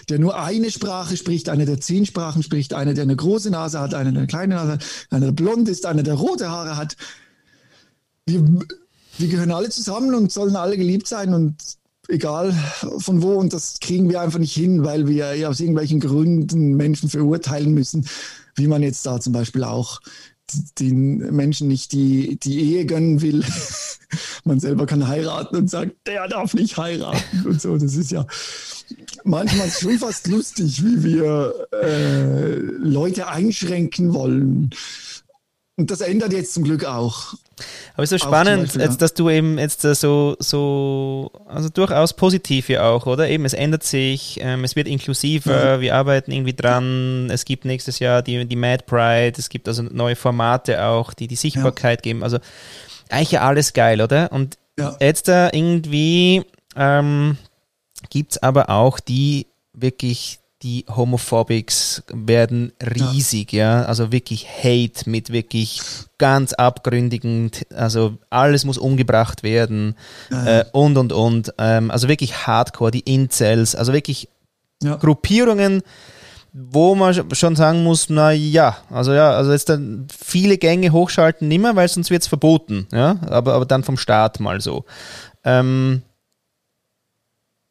[0.08, 3.78] der nur eine Sprache spricht, einer, der zehn Sprachen spricht, einer, der eine große Nase
[3.78, 6.76] hat, einer, der eine kleine Nase hat, einer, der blond ist, einer, der rote Haare
[6.78, 6.96] hat.
[8.24, 8.42] Wir,
[9.18, 11.56] wir gehören alle zusammen und sollen alle geliebt sein und
[12.08, 12.54] egal
[12.98, 13.34] von wo.
[13.34, 18.08] Und das kriegen wir einfach nicht hin, weil wir aus irgendwelchen Gründen Menschen verurteilen müssen,
[18.54, 20.00] wie man jetzt da zum Beispiel auch
[20.78, 23.44] den Menschen nicht die, die Ehe gönnen will.
[24.44, 27.76] Man selber kann heiraten und sagt, der darf nicht heiraten und so.
[27.76, 28.26] Das ist ja
[29.24, 34.70] manchmal schon fast lustig, wie wir äh, Leute einschränken wollen.
[35.76, 37.34] Und das ändert jetzt zum Glück auch.
[37.94, 42.14] Aber es ist so spannend, Beispiel, jetzt, dass du eben jetzt so, so, also durchaus
[42.14, 43.28] positiv ja auch, oder?
[43.28, 45.80] Eben, es ändert sich, ähm, es wird inklusiver, ja.
[45.80, 49.82] wir arbeiten irgendwie dran, es gibt nächstes Jahr die, die Mad Pride, es gibt also
[49.82, 52.02] neue Formate auch, die die Sichtbarkeit ja.
[52.02, 52.22] geben.
[52.22, 52.38] Also
[53.08, 54.32] eigentlich ja alles geil, oder?
[54.32, 54.96] Und ja.
[55.00, 56.44] jetzt da irgendwie
[56.76, 57.36] ähm,
[58.10, 63.82] gibt es aber auch die wirklich die Homophobics werden riesig, ja.
[63.82, 63.86] ja.
[63.86, 65.80] Also wirklich Hate mit wirklich
[66.18, 69.94] ganz abgründigen, also alles muss umgebracht werden
[70.30, 70.60] ja.
[70.60, 71.54] äh, und und und.
[71.58, 74.28] Ähm, also wirklich Hardcore, die Incels, also wirklich
[74.82, 74.96] ja.
[74.96, 75.82] Gruppierungen,
[76.52, 81.46] wo man schon sagen muss, na ja, also ja, also jetzt dann viele Gänge hochschalten
[81.46, 84.84] nimmer, weil sonst wird es verboten, ja, aber, aber dann vom Staat mal so.
[85.44, 86.02] Ähm,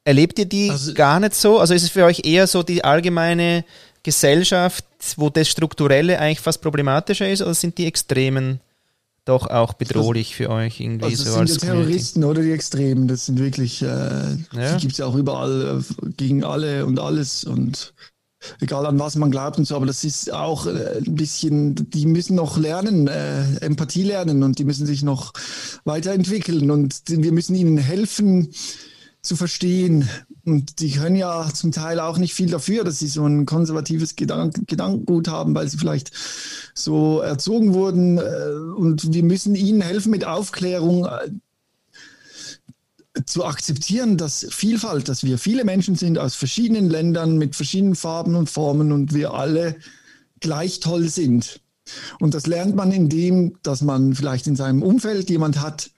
[0.08, 1.60] Erlebt ihr die also, gar nicht so?
[1.60, 3.66] Also ist es für euch eher so die allgemeine
[4.04, 4.86] Gesellschaft,
[5.18, 8.62] wo das Strukturelle eigentlich fast problematischer ist, oder sind die Extremen
[9.26, 13.10] doch auch bedrohlich für euch irgendwie also so sind als die Terroristen oder die Extremen,
[13.10, 14.38] das sind wirklich, äh, ja.
[14.54, 17.94] die gibt es ja auch überall äh, gegen alle und alles und
[18.62, 22.06] egal an was man glaubt und so, aber das ist auch äh, ein bisschen, die
[22.06, 25.34] müssen noch lernen, äh, Empathie lernen und die müssen sich noch
[25.84, 28.54] weiterentwickeln und wir müssen ihnen helfen,
[29.28, 30.08] zu verstehen.
[30.46, 34.16] Und die können ja zum Teil auch nicht viel dafür, dass sie so ein konservatives
[34.16, 36.12] Gedank Gedankengut haben, weil sie vielleicht
[36.74, 38.18] so erzogen wurden.
[38.18, 38.22] Äh,
[38.76, 41.30] und wir müssen ihnen helfen mit Aufklärung äh,
[43.26, 48.36] zu akzeptieren, dass Vielfalt, dass wir viele Menschen sind aus verschiedenen Ländern mit verschiedenen Farben
[48.36, 49.76] und Formen und wir alle
[50.40, 51.62] gleich toll sind.
[52.20, 55.92] Und das lernt man indem, dass man vielleicht in seinem Umfeld jemand hat,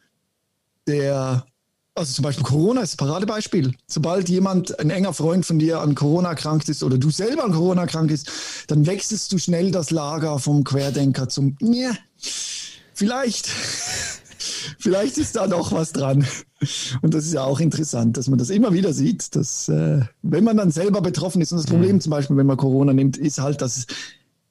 [0.87, 1.45] der
[1.99, 3.75] also zum Beispiel Corona ist ein Paradebeispiel.
[3.85, 7.51] Sobald jemand, ein enger Freund von dir an Corona erkrankt ist oder du selber an
[7.51, 8.31] Corona krank ist,
[8.67, 11.91] dann wechselst du schnell das Lager vom Querdenker zum, ja,
[12.93, 13.47] vielleicht,
[14.79, 16.25] vielleicht ist da noch was dran.
[17.01, 20.43] Und das ist ja auch interessant, dass man das immer wieder sieht, dass äh, wenn
[20.43, 22.01] man dann selber betroffen ist, und das Problem mhm.
[22.01, 23.87] zum Beispiel, wenn man Corona nimmt, ist halt, dass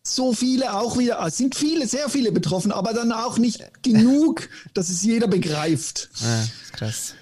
[0.03, 4.49] so viele auch wieder, es sind viele, sehr viele betroffen, aber dann auch nicht genug,
[4.75, 6.11] dass es jeder begreift.
[6.21, 7.15] Ja, krass.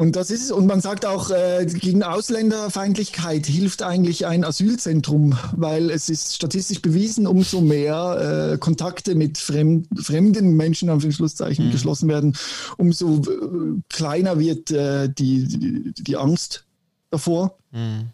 [0.00, 0.50] Und das ist es.
[0.50, 6.80] Und man sagt auch, äh, gegen Ausländerfeindlichkeit hilft eigentlich ein Asylzentrum, weil es ist statistisch
[6.80, 11.70] bewiesen, umso mehr äh, Kontakte mit fremd, fremden Menschen, Anführungszeichen, mhm.
[11.72, 12.34] geschlossen werden,
[12.78, 16.64] umso äh, kleiner wird äh, die, die, die, Angst
[17.10, 17.58] davor.
[17.70, 18.08] Mhm.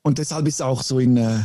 [0.00, 1.40] Und deshalb ist auch so in äh,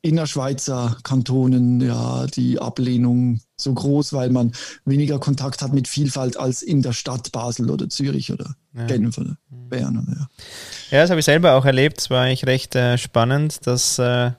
[0.00, 4.50] Innerschweizer Kantonen ja die Ablehnung so groß, weil man
[4.84, 8.86] weniger Kontakt hat mit Vielfalt als in der Stadt Basel oder Zürich oder ja.
[8.86, 9.68] Genf oder mhm.
[9.68, 9.98] Bern.
[9.98, 10.28] Oder, ja.
[10.90, 12.00] ja, das habe ich selber auch erlebt.
[12.00, 14.32] Es war eigentlich recht äh, spannend, dass äh,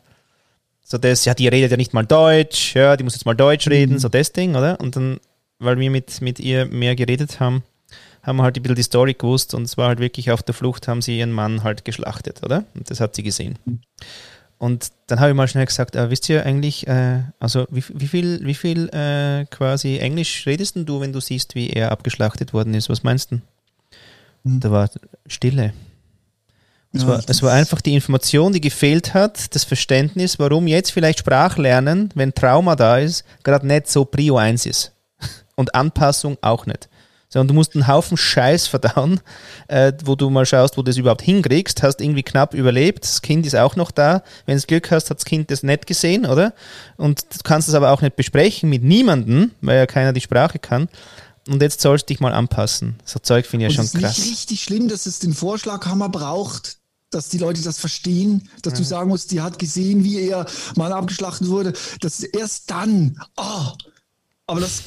[0.83, 3.67] so das, ja, die redet ja nicht mal Deutsch, ja, die muss jetzt mal Deutsch
[3.67, 3.99] reden, mhm.
[3.99, 4.79] so das Ding, oder?
[4.79, 5.19] Und dann,
[5.59, 7.63] weil wir mit, mit ihr mehr geredet haben,
[8.21, 10.53] haben wir halt ein bisschen die Story gewusst und es war halt wirklich auf der
[10.53, 12.65] Flucht, haben sie ihren Mann halt geschlachtet, oder?
[12.73, 13.57] Und das hat sie gesehen.
[13.65, 13.79] Mhm.
[14.57, 18.07] Und dann habe ich mal schnell gesagt, äh, wisst ihr eigentlich, äh, also wie, wie,
[18.07, 22.73] viel, wie viel äh, quasi Englisch redest du, wenn du siehst, wie er abgeschlachtet worden
[22.73, 22.87] ist?
[22.87, 23.41] Was meinst du?
[24.43, 24.59] Hm.
[24.59, 24.89] Da war
[25.27, 25.73] Stille.
[26.95, 31.19] Es, war, es war einfach die Information, die gefehlt hat, das Verständnis, warum jetzt vielleicht
[31.19, 34.91] Sprachlernen, wenn Trauma da ist, gerade nicht so Prio 1 ist.
[35.55, 36.87] Und Anpassung auch nicht
[37.33, 39.19] sondern du musst einen Haufen Scheiß verdauen,
[39.67, 43.23] äh, wo du mal schaust, wo du das überhaupt hinkriegst, hast irgendwie knapp überlebt, das
[43.23, 46.27] Kind ist auch noch da, wenn du Glück hast, hat das Kind das nicht gesehen,
[46.27, 46.53] oder?
[46.95, 50.59] Und du kannst es aber auch nicht besprechen mit niemandem, weil ja keiner die Sprache
[50.59, 50.89] kann.
[51.47, 52.95] Und jetzt sollst du dich mal anpassen.
[53.05, 54.11] So Zeug finde ich ja schon krass.
[54.11, 56.77] Es ist nicht richtig schlimm, dass es den Vorschlaghammer braucht,
[57.09, 58.79] dass die Leute das verstehen, dass ja.
[58.79, 61.73] du sagen musst, die hat gesehen, wie er mal abgeschlachtet wurde.
[61.99, 63.19] Das ist erst dann.
[63.35, 63.71] Oh,
[64.47, 64.83] aber das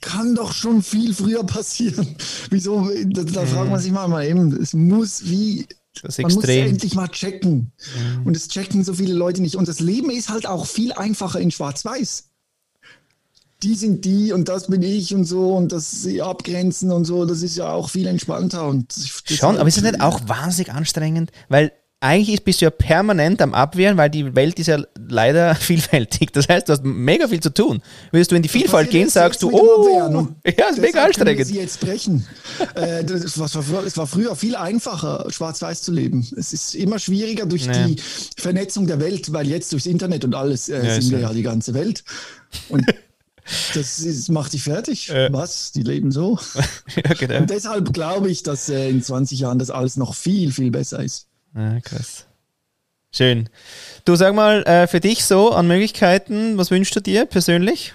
[0.00, 2.16] kann doch schon viel früher passieren.
[2.50, 2.90] Wieso?
[3.06, 3.46] Da, da mhm.
[3.46, 5.66] fragt man sich mal, mal eben, es muss wie.
[6.02, 6.62] Das man extrem.
[6.62, 7.72] muss endlich mal checken.
[7.96, 8.26] Mhm.
[8.26, 9.56] Und es checken so viele Leute nicht.
[9.56, 12.24] Und das Leben ist halt auch viel einfacher in Schwarz-Weiß.
[13.64, 17.24] Die sind die und das bin ich und so und das sie abgrenzen und so,
[17.24, 18.66] das ist ja auch viel entspannter.
[18.68, 18.92] Und
[19.24, 21.30] Schon, aber ist das nicht auch wahnsinnig anstrengend?
[21.48, 21.72] Weil
[22.04, 26.32] eigentlich bist du ja permanent am Abwehren, weil die Welt ist ja leider vielfältig.
[26.34, 27.80] Das heißt, du hast mega viel zu tun.
[28.12, 31.46] Willst du in die Vielfalt gehen, sagst du, oh, ja, ist mega anstrengend.
[31.46, 32.26] Sie jetzt brechen.
[32.74, 33.46] äh, das war,
[33.86, 36.28] es war früher viel einfacher, schwarz-weiß zu leben.
[36.36, 37.94] Es ist immer schwieriger durch nee.
[37.94, 38.02] die
[38.36, 41.42] Vernetzung der Welt, weil jetzt durchs Internet und alles äh, ja, sind wir ja die
[41.42, 42.04] ganze Welt.
[42.68, 42.84] Und
[43.74, 45.10] Das ist, macht dich fertig.
[45.10, 45.32] Äh.
[45.32, 45.72] Was?
[45.72, 46.38] Die leben so.
[46.96, 47.38] ja, genau.
[47.38, 51.02] Und deshalb glaube ich, dass äh, in 20 Jahren das alles noch viel, viel besser
[51.02, 51.26] ist.
[51.54, 52.26] Ja, krass.
[53.12, 53.48] Schön.
[54.04, 57.94] Du sag mal, äh, für dich so an Möglichkeiten, was wünschst du dir persönlich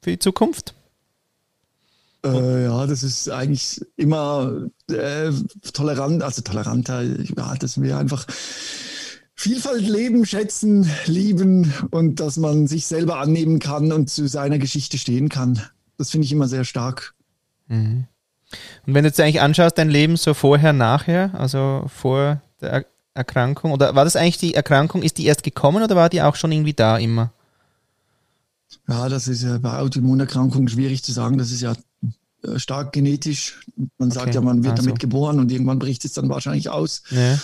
[0.00, 0.74] für die Zukunft?
[2.24, 5.30] Äh, ja, das ist eigentlich immer äh,
[5.74, 8.26] tolerant, also toleranter, ja, dass wir einfach
[9.34, 14.96] Vielfalt leben, schätzen, lieben und dass man sich selber annehmen kann und zu seiner Geschichte
[14.96, 15.60] stehen kann.
[15.98, 17.14] Das finde ich immer sehr stark.
[17.66, 18.06] Mhm.
[18.86, 23.72] Und wenn du jetzt eigentlich anschaust, dein Leben so vorher, nachher, also vor der Erkrankung?
[23.72, 26.52] Oder war das eigentlich die Erkrankung, ist die erst gekommen oder war die auch schon
[26.52, 27.32] irgendwie da immer?
[28.88, 31.38] Ja, das ist ja bei Autoimmunerkrankungen schwierig zu sagen.
[31.38, 31.74] Das ist ja
[32.42, 33.60] äh, stark genetisch.
[33.98, 34.34] Man sagt okay.
[34.34, 34.86] ja, man wird also.
[34.86, 37.04] damit geboren und irgendwann bricht es dann wahrscheinlich aus.
[37.10, 37.38] Ja.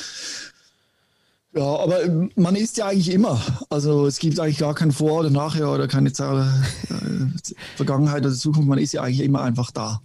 [1.52, 3.40] Ja, aber ähm, man ist ja eigentlich immer.
[3.70, 8.68] Also es gibt eigentlich gar kein Vor- oder Nachher oder keine äh, Vergangenheit oder Zukunft.
[8.68, 10.00] Man ist ja eigentlich immer einfach da.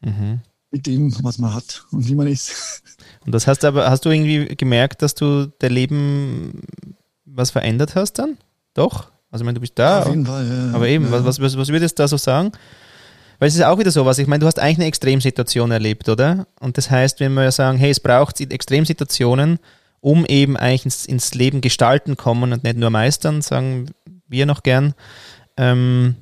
[0.00, 0.40] Mhm.
[0.70, 2.82] Mit dem, was man hat und wie man ist.
[3.26, 6.62] Und das heißt aber, hast du irgendwie gemerkt, dass du dein Leben
[7.26, 8.38] was verändert hast dann?
[8.74, 9.10] Doch?
[9.30, 10.02] Also ich meine, du bist da.
[10.02, 10.74] Auf jeden Fall, ja.
[10.74, 11.24] Aber eben, ja.
[11.24, 12.52] was, was, was würdest du da so sagen?
[13.38, 16.08] Weil es ist auch wieder so was, ich meine, du hast eigentlich eine Extremsituation erlebt,
[16.08, 16.46] oder?
[16.60, 19.58] Und das heißt, wenn wir sagen, hey, es braucht Extremsituationen,
[20.02, 23.86] um eben eigentlich ins, ins Leben gestalten kommen und nicht nur meistern, sagen
[24.26, 24.94] wir noch gern,
[25.56, 26.16] ähm,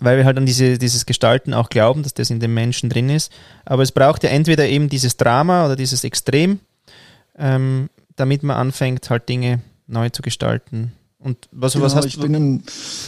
[0.00, 3.10] weil wir halt an diese, dieses Gestalten auch glauben, dass das in den Menschen drin
[3.10, 3.30] ist.
[3.66, 6.60] Aber es braucht ja entweder eben dieses Drama oder dieses Extrem,
[7.36, 10.92] ähm, damit man anfängt, halt Dinge neu zu gestalten.
[11.20, 12.20] Und was, genau, was hast ich?
[12.20, 12.62] Bin ein,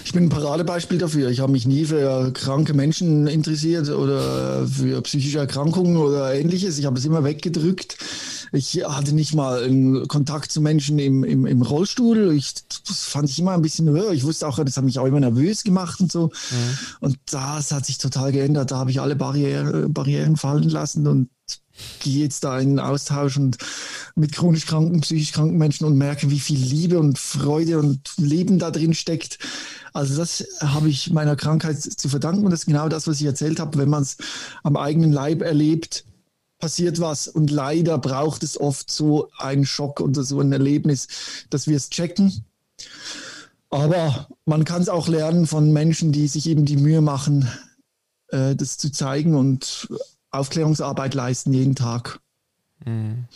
[0.05, 1.31] ich bin ein Paradebeispiel dafür.
[1.31, 6.79] Ich habe mich nie für kranke Menschen interessiert oder für psychische Erkrankungen oder ähnliches.
[6.79, 7.99] Ich habe es immer weggedrückt.
[8.53, 12.33] Ich hatte nicht mal einen Kontakt zu Menschen im, im, im Rollstuhl.
[12.33, 12.55] Ich,
[12.85, 14.11] das fand ich immer ein bisschen höher.
[14.11, 16.27] Ich wusste auch, das hat mich auch immer nervös gemacht und so.
[16.27, 16.79] Mhm.
[16.99, 18.73] Und das hat sich total geändert.
[18.73, 21.29] Da habe ich alle Barriere, Barrieren fallen lassen und
[22.01, 23.59] gehe jetzt da in Austausch und
[24.15, 28.59] mit chronisch kranken, psychisch kranken Menschen und merke, wie viel Liebe und Freude und Leben
[28.59, 29.39] da drin steckt.
[29.93, 33.27] Also das habe ich meiner Krankheit zu verdanken und das ist genau das, was ich
[33.27, 33.79] erzählt habe.
[33.79, 34.17] Wenn man es
[34.63, 36.05] am eigenen Leib erlebt,
[36.59, 41.09] passiert was und leider braucht es oft so einen Schock oder so ein Erlebnis,
[41.49, 42.45] dass wir es checken.
[43.71, 47.49] Aber man kann es auch lernen von Menschen, die sich eben die Mühe machen,
[48.29, 49.89] äh, das zu zeigen und
[50.31, 52.21] Aufklärungsarbeit leisten jeden Tag.
[52.85, 53.27] Mhm.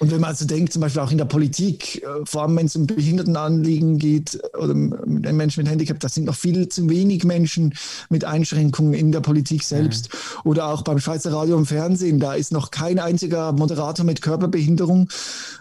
[0.00, 2.66] Und wenn man also denkt, zum Beispiel auch in der Politik, äh, vor allem wenn
[2.66, 7.24] es um Behindertenanliegen geht oder mit Menschen mit Handicap, da sind noch viel zu wenig
[7.24, 7.74] Menschen
[8.10, 10.10] mit Einschränkungen in der Politik selbst.
[10.12, 10.50] Mhm.
[10.50, 15.08] Oder auch beim Schweizer Radio und Fernsehen, da ist noch kein einziger Moderator mit Körperbehinderung.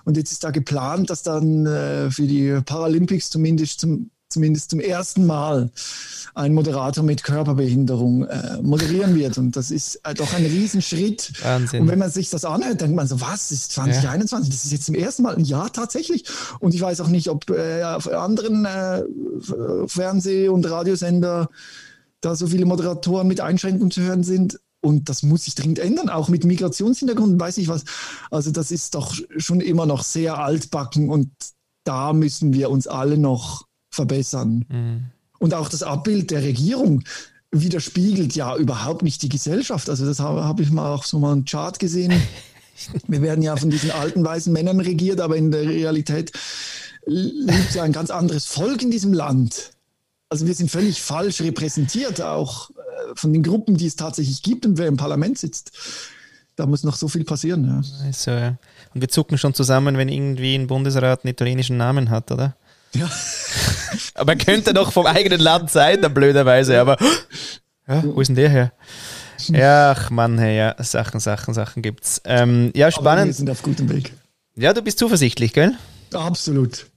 [0.04, 4.80] Und jetzt ist da geplant, dass dann äh, für die Paralympics zumindest zum zumindest zum
[4.80, 5.70] ersten Mal
[6.34, 9.38] ein Moderator mit Körperbehinderung äh, moderieren wird.
[9.38, 11.34] Und das ist äh, doch ein Riesenschritt.
[11.44, 11.82] Wahnsinn.
[11.82, 14.48] Und wenn man sich das anhört, denkt man so, was ist 2021?
[14.48, 14.56] Ja.
[14.56, 15.42] Das ist jetzt zum ersten Mal.
[15.42, 16.26] Ja, tatsächlich.
[16.60, 19.04] Und ich weiß auch nicht, ob äh, auf anderen äh,
[19.88, 21.50] Fernseh- und Radiosender
[22.22, 24.60] da so viele Moderatoren mit Einschränkungen zu hören sind.
[24.82, 27.84] Und das muss sich dringend ändern, auch mit Migrationshintergrund, weiß ich was.
[28.32, 31.32] Also das ist doch schon immer noch sehr altbacken und
[31.84, 34.66] da müssen wir uns alle noch verbessern.
[34.70, 35.04] Mhm.
[35.40, 37.04] Und auch das Abbild der Regierung
[37.52, 39.90] widerspiegelt ja überhaupt nicht die Gesellschaft.
[39.90, 42.14] Also das habe, habe ich mal auch so mal einen Chart gesehen.
[43.08, 46.32] Wir werden ja von diesen alten weißen Männern regiert, aber in der Realität
[47.06, 49.72] lebt ja ein ganz anderes Volk in diesem Land.
[50.30, 52.74] Also wir sind völlig falsch repräsentiert, auch äh,
[53.16, 55.74] von den Gruppen, die es tatsächlich gibt und wer im Parlament sitzt.
[56.56, 57.66] Da muss noch so viel passieren.
[57.66, 58.06] Ja.
[58.06, 58.32] Also,
[58.94, 62.56] und wir zucken schon zusammen, wenn irgendwie ein Bundesrat einen italienischen Namen hat, oder?
[62.94, 63.10] Ja.
[64.16, 66.98] aber könnte doch vom eigenen Land sein, dann blöderweise, aber
[67.88, 68.74] ja, wo ist denn der her?
[69.48, 72.22] Ja, ach Mann, hey, ja, Sachen, Sachen, Sachen gibt's.
[72.26, 73.10] Ähm, ja, spannend.
[73.10, 74.14] Aber wir sind auf gutem Weg.
[74.56, 75.74] Ja, du bist zuversichtlich, gell?
[76.14, 76.91] Absolut.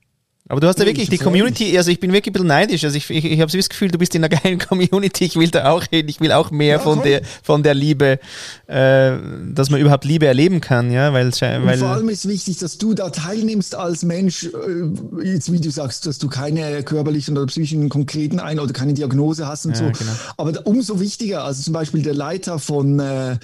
[0.47, 2.84] Aber du hast ja wirklich die Community, also ich bin wirklich ein bisschen neidisch.
[2.84, 5.24] Also ich, ich, ich habe so das Gefühl, du bist in einer geilen Community.
[5.24, 6.07] Ich will da auch hin.
[6.07, 8.18] Ich will auch mehr ja, von der von der Liebe,
[8.66, 9.12] äh,
[9.55, 12.92] dass man überhaupt Liebe erleben kann, ja, weil, weil vor allem ist wichtig, dass du
[12.92, 14.45] da teilnimmst als Mensch.
[14.45, 18.92] Äh, jetzt wie du sagst, dass du keine körperlichen oder psychischen konkreten ein oder keine
[18.92, 19.84] Diagnose hast und ja, so.
[19.86, 20.12] Genau.
[20.36, 23.38] Aber umso wichtiger, also zum Beispiel der Leiter von äh,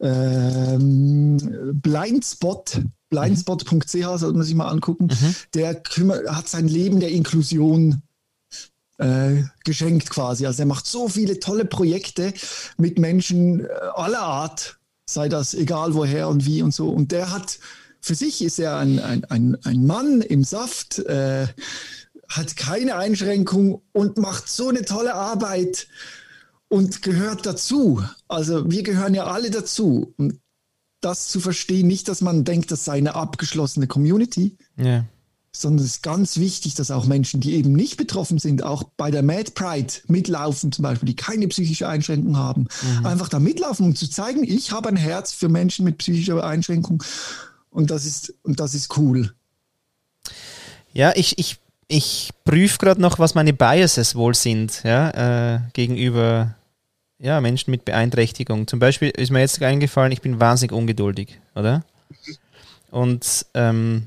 [0.00, 1.38] ähm,
[1.74, 5.06] Blindspot blindspot.ch sollte man sich mal angucken.
[5.06, 5.34] Mhm.
[5.54, 8.02] Der kümmert, hat sein Leben der Inklusion
[8.98, 10.46] äh, geschenkt quasi.
[10.46, 12.32] Also er macht so viele tolle Projekte
[12.76, 16.88] mit Menschen äh, aller Art, sei das egal woher und wie und so.
[16.88, 17.58] Und der hat,
[18.00, 21.46] für sich ist er ein, ein, ein, ein Mann im Saft, äh,
[22.28, 25.88] hat keine Einschränkung und macht so eine tolle Arbeit
[26.68, 28.04] und gehört dazu.
[28.28, 30.14] Also wir gehören ja alle dazu.
[30.16, 30.38] Und
[31.00, 31.86] das zu verstehen.
[31.86, 35.04] Nicht, dass man denkt, das sei eine abgeschlossene Community, ja.
[35.52, 39.10] sondern es ist ganz wichtig, dass auch Menschen, die eben nicht betroffen sind, auch bei
[39.10, 43.06] der Mad Pride mitlaufen, zum Beispiel, die keine psychische Einschränkung haben, mhm.
[43.06, 47.02] einfach da mitlaufen, um zu zeigen, ich habe ein Herz für Menschen mit psychischer Einschränkung
[47.70, 49.32] und das ist, und das ist cool.
[50.92, 56.56] Ja, ich, ich, ich prüfe gerade noch, was meine Biases wohl sind, ja, äh, gegenüber
[57.20, 58.66] ja, Menschen mit Beeinträchtigung.
[58.66, 61.84] Zum Beispiel ist mir jetzt eingefallen, ich bin wahnsinnig ungeduldig, oder?
[62.90, 64.06] Und ähm,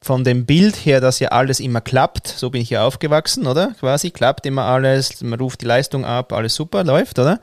[0.00, 3.74] von dem Bild her, dass ja alles immer klappt, so bin ich ja aufgewachsen, oder?
[3.80, 7.40] Quasi klappt immer alles, man ruft die Leistung ab, alles super, läuft, oder?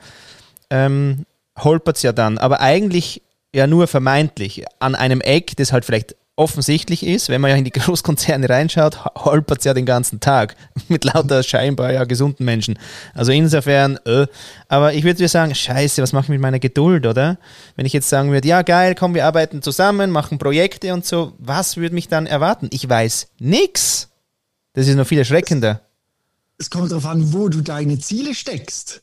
[0.70, 1.26] Ähm,
[1.58, 2.38] holpert es ja dann.
[2.38, 3.22] Aber eigentlich
[3.54, 7.64] ja nur vermeintlich an einem Eck, das halt vielleicht offensichtlich ist, wenn man ja in
[7.64, 10.56] die Großkonzerne reinschaut, holpert es ja den ganzen Tag
[10.88, 12.78] mit lauter scheinbar ja gesunden Menschen.
[13.14, 14.26] Also insofern, äh,
[14.68, 17.38] aber ich würde dir sagen, scheiße, was mache ich mit meiner Geduld, oder?
[17.76, 21.34] Wenn ich jetzt sagen würde, ja geil, komm, wir arbeiten zusammen, machen Projekte und so,
[21.38, 22.68] was würde mich dann erwarten?
[22.72, 24.08] Ich weiß nix.
[24.72, 25.82] Das ist noch viel erschreckender.
[26.58, 29.02] Es kommt darauf an, wo du deine Ziele steckst.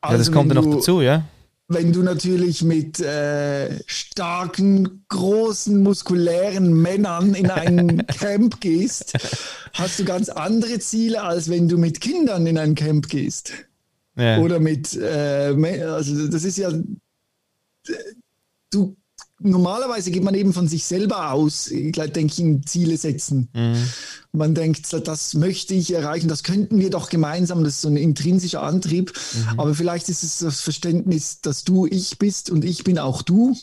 [0.00, 1.24] Also ja, das also kommt dann noch dazu, ja
[1.68, 9.12] wenn du natürlich mit äh, starken, großen, muskulären Männern in ein Camp gehst,
[9.74, 13.52] hast du ganz andere Ziele, als wenn du mit Kindern in ein Camp gehst.
[14.16, 14.38] Ja.
[14.38, 15.54] Oder mit, äh,
[15.84, 16.72] also das ist ja,
[18.70, 18.96] du
[19.40, 23.48] normalerweise geht man eben von sich selber aus, ich denke ich, in Ziele setzen.
[23.52, 23.76] Mhm.
[24.32, 27.96] Man denkt, das möchte ich erreichen, das könnten wir doch gemeinsam, das ist so ein
[27.96, 29.12] intrinsischer Antrieb.
[29.34, 29.60] Mhm.
[29.60, 33.56] Aber vielleicht ist es das Verständnis, dass du ich bist und ich bin auch du.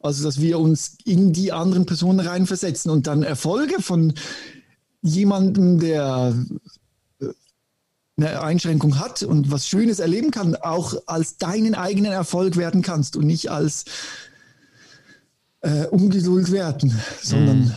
[0.00, 4.14] Also, dass wir uns in die anderen Personen reinversetzen und dann Erfolge von
[5.00, 6.34] jemandem, der
[7.20, 7.26] äh,
[8.16, 13.16] eine Einschränkung hat und was Schönes erleben kann, auch als deinen eigenen Erfolg werden kannst
[13.16, 13.84] und nicht als
[15.62, 17.72] äh, Ungeduld werden, sondern mhm.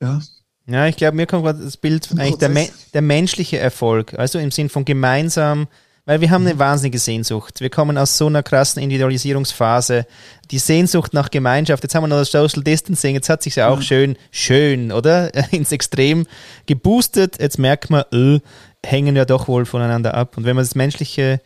[0.00, 0.20] ja.
[0.66, 4.52] Ja, ich glaube, mir kommt gerade das Bild eigentlich der, der menschliche Erfolg, also im
[4.52, 5.66] Sinn von gemeinsam,
[6.04, 6.58] weil wir haben eine mhm.
[6.58, 7.60] wahnsinnige Sehnsucht.
[7.60, 10.06] Wir kommen aus so einer krassen Individualisierungsphase.
[10.50, 11.82] Die Sehnsucht nach Gemeinschaft.
[11.82, 13.14] Jetzt haben wir noch das Social Distancing.
[13.14, 13.82] Jetzt hat sich ja auch mhm.
[13.82, 15.32] schön, schön, oder?
[15.52, 16.26] Ins Extrem
[16.66, 17.40] geboostet.
[17.40, 18.40] Jetzt merkt man, äh,
[18.84, 20.36] hängen ja doch wohl voneinander ab.
[20.36, 21.40] Und wenn wir das Menschliche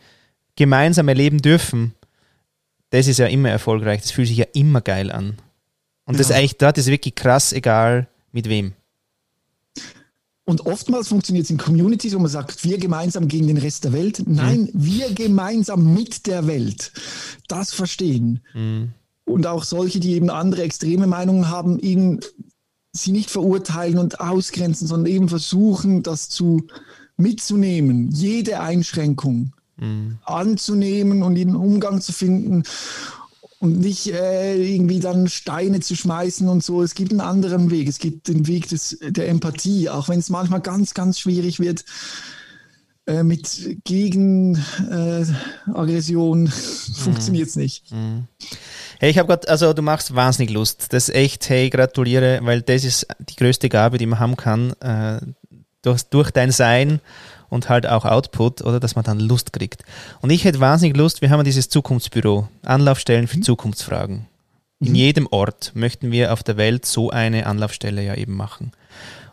[0.55, 1.93] gemeinsam erleben dürfen,
[2.89, 4.01] das ist ja immer erfolgreich.
[4.01, 5.37] Das fühlt sich ja immer geil an.
[6.07, 6.17] Und ja.
[6.19, 8.73] das ist eigentlich, dort ist wirklich krass, egal mit wem.
[10.45, 13.91] Und oftmals funktioniert es in Communities, wo man sagt, wir gemeinsam gegen den Rest der
[13.91, 14.23] Welt.
[14.25, 14.69] Nein, mhm.
[14.73, 16.93] wir gemeinsam mit der Welt.
[17.49, 18.39] Das verstehen.
[18.53, 18.91] Mhm.
[19.25, 22.21] Und auch solche, die eben andere extreme Meinungen haben, ihn,
[22.93, 26.65] sie nicht verurteilen und ausgrenzen, sondern eben versuchen, das zu
[27.17, 28.09] mitzunehmen.
[28.11, 30.19] Jede Einschränkung mhm.
[30.23, 32.63] anzunehmen und in Umgang zu finden
[33.59, 36.83] und nicht äh, irgendwie dann Steine zu schmeißen und so.
[36.83, 37.87] Es gibt einen anderen Weg.
[37.87, 41.83] Es gibt den Weg des, der Empathie, auch wenn es manchmal ganz, ganz schwierig wird
[43.07, 46.45] äh, mit Gegenaggression.
[46.45, 47.91] Äh, Funktioniert es nicht.
[47.91, 48.27] Mhm.
[48.99, 50.93] Hey, ich habe gerade, also du machst wahnsinnig Lust.
[50.93, 54.73] Das ist echt, hey, gratuliere, weil das ist die größte Gabe, die man haben kann.
[54.81, 55.19] Äh,
[55.81, 57.01] durch, durch dein Sein
[57.49, 59.83] und halt auch Output oder dass man dann Lust kriegt.
[60.21, 63.43] Und ich hätte wahnsinnig Lust, wir haben dieses Zukunftsbüro, Anlaufstellen für mhm.
[63.43, 64.27] Zukunftsfragen.
[64.79, 64.95] In mhm.
[64.95, 68.71] jedem Ort möchten wir auf der Welt so eine Anlaufstelle ja eben machen.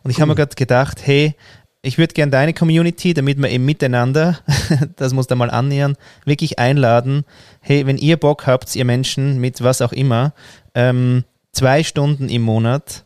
[0.02, 0.22] Und ich cool.
[0.22, 1.34] habe mir gerade gedacht, hey,
[1.82, 4.38] ich würde gerne deine Community, damit wir eben miteinander,
[4.96, 7.24] das muss da mal annähern, wirklich einladen.
[7.60, 10.32] Hey, wenn ihr Bock habt, ihr Menschen mit was auch immer,
[10.74, 13.03] ähm, zwei Stunden im Monat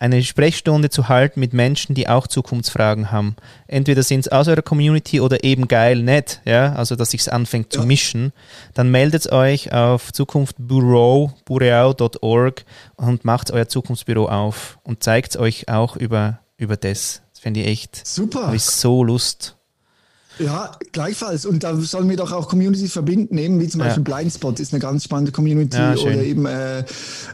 [0.00, 3.36] eine Sprechstunde zu halten mit Menschen, die auch Zukunftsfragen haben.
[3.66, 7.74] Entweder sind es aus eurer Community oder eben geil nett, ja, also dass sich's anfängt
[7.74, 7.80] ja.
[7.80, 8.32] zu mischen.
[8.74, 12.64] Dann meldet euch auf zukunftbureau.org
[12.96, 17.20] und macht euer Zukunftsbüro auf und zeigt euch auch über, über das.
[17.32, 18.06] Das finde ich echt.
[18.06, 18.46] Super.
[18.46, 19.58] Habe ich so Lust.
[20.40, 21.44] Ja, gleichfalls.
[21.44, 24.16] Und da sollen wir doch auch Communities verbinden, eben wie zum Beispiel ja.
[24.16, 26.84] Blindspot ist eine ganz spannende Community ja, oder eben äh,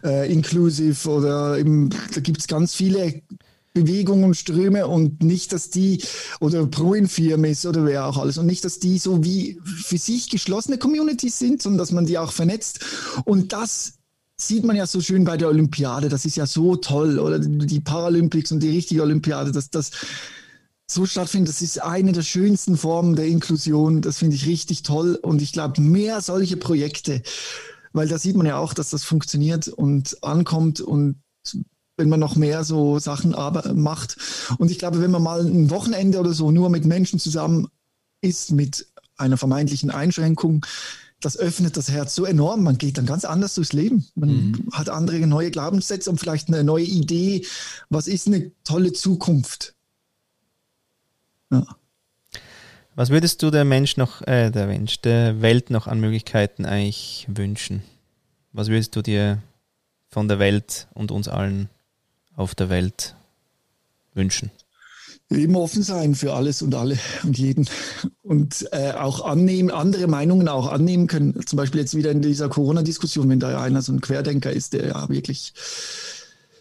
[0.03, 3.23] äh, Inclusive oder eben, da gibt es ganz viele
[3.75, 6.03] Bewegungen und Ströme und nicht, dass die
[6.41, 10.31] oder Pro-Infirm ist oder wer auch alles und nicht, dass die so wie für sich
[10.31, 12.81] geschlossene Communities sind, sondern dass man die auch vernetzt.
[13.25, 13.95] Und das
[14.37, 16.09] sieht man ja so schön bei der Olympiade.
[16.09, 19.91] Das ist ja so toll oder die Paralympics und die richtige Olympiade, dass das
[20.87, 21.49] so stattfindet.
[21.49, 24.03] Das ist eine der schönsten Formen der Inklusion.
[24.03, 25.17] Das finde ich richtig toll.
[25.17, 27.23] Und ich glaube, mehr solche Projekte,
[27.93, 31.17] weil da sieht man ja auch, dass das funktioniert und ankommt und
[31.97, 33.35] wenn man noch mehr so Sachen
[33.75, 34.17] macht.
[34.59, 37.69] Und ich glaube, wenn man mal ein Wochenende oder so nur mit Menschen zusammen
[38.21, 40.67] ist, mit einer vermeintlichen Einschränkung,
[41.21, 42.63] das öffnet das Herz so enorm.
[42.63, 44.07] Man geht dann ganz anders durchs Leben.
[44.15, 44.69] Man mhm.
[44.73, 47.47] hat andere neue Glaubenssätze und vielleicht eine neue Idee.
[47.89, 49.76] Was ist eine tolle Zukunft?
[51.51, 51.67] Ja.
[52.95, 57.27] Was würdest du der Mensch noch, äh, der Mensch, der Welt noch an Möglichkeiten eigentlich
[57.29, 57.83] wünschen?
[58.53, 59.43] Was würdest du dir
[60.09, 61.69] von der Welt und uns allen
[62.35, 63.15] auf der Welt
[64.15, 64.51] wünschen?
[65.29, 67.69] Eben offen sein für alles und alle und jeden
[68.23, 71.45] und äh, auch annehmen, andere Meinungen auch annehmen können.
[71.45, 74.87] Zum Beispiel jetzt wieder in dieser Corona-Diskussion, wenn da einer so ein Querdenker ist, der
[74.87, 75.53] ja wirklich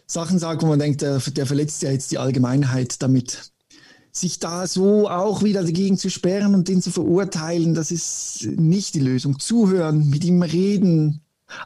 [0.08, 3.54] Sachen sagt, wo man denkt, der, der verletzt ja jetzt die Allgemeinheit damit.
[4.16, 8.96] Sich da so auch wieder dagegen zu sperren und den zu verurteilen, das ist nicht
[8.96, 9.40] die Lösung.
[9.40, 11.20] Zuhören, mit ihm reden,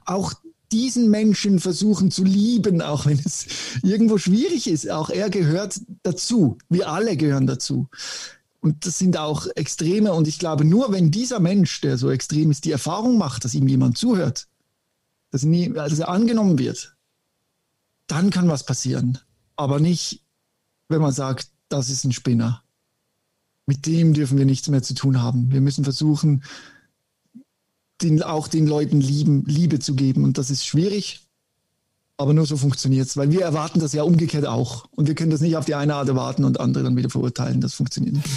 [0.03, 0.33] auch
[0.71, 3.45] diesen Menschen versuchen zu lieben, auch wenn es
[3.83, 4.89] irgendwo schwierig ist.
[4.89, 6.57] Auch er gehört dazu.
[6.69, 7.87] Wir alle gehören dazu.
[8.61, 10.13] Und das sind auch Extreme.
[10.13, 13.53] Und ich glaube, nur wenn dieser Mensch, der so extrem ist, die Erfahrung macht, dass
[13.53, 14.47] ihm jemand zuhört,
[15.31, 16.95] dass, nie, dass er angenommen wird,
[18.07, 19.19] dann kann was passieren.
[19.55, 20.23] Aber nicht,
[20.87, 22.63] wenn man sagt, das ist ein Spinner.
[23.65, 25.51] Mit dem dürfen wir nichts mehr zu tun haben.
[25.51, 26.43] Wir müssen versuchen,
[28.01, 30.23] den, auch den Leuten lieben, Liebe zu geben.
[30.23, 31.27] Und das ist schwierig,
[32.17, 34.85] aber nur so funktioniert es, weil wir erwarten das ja umgekehrt auch.
[34.91, 37.61] Und wir können das nicht auf die eine Art erwarten und andere dann wieder verurteilen.
[37.61, 38.27] Das funktioniert nicht.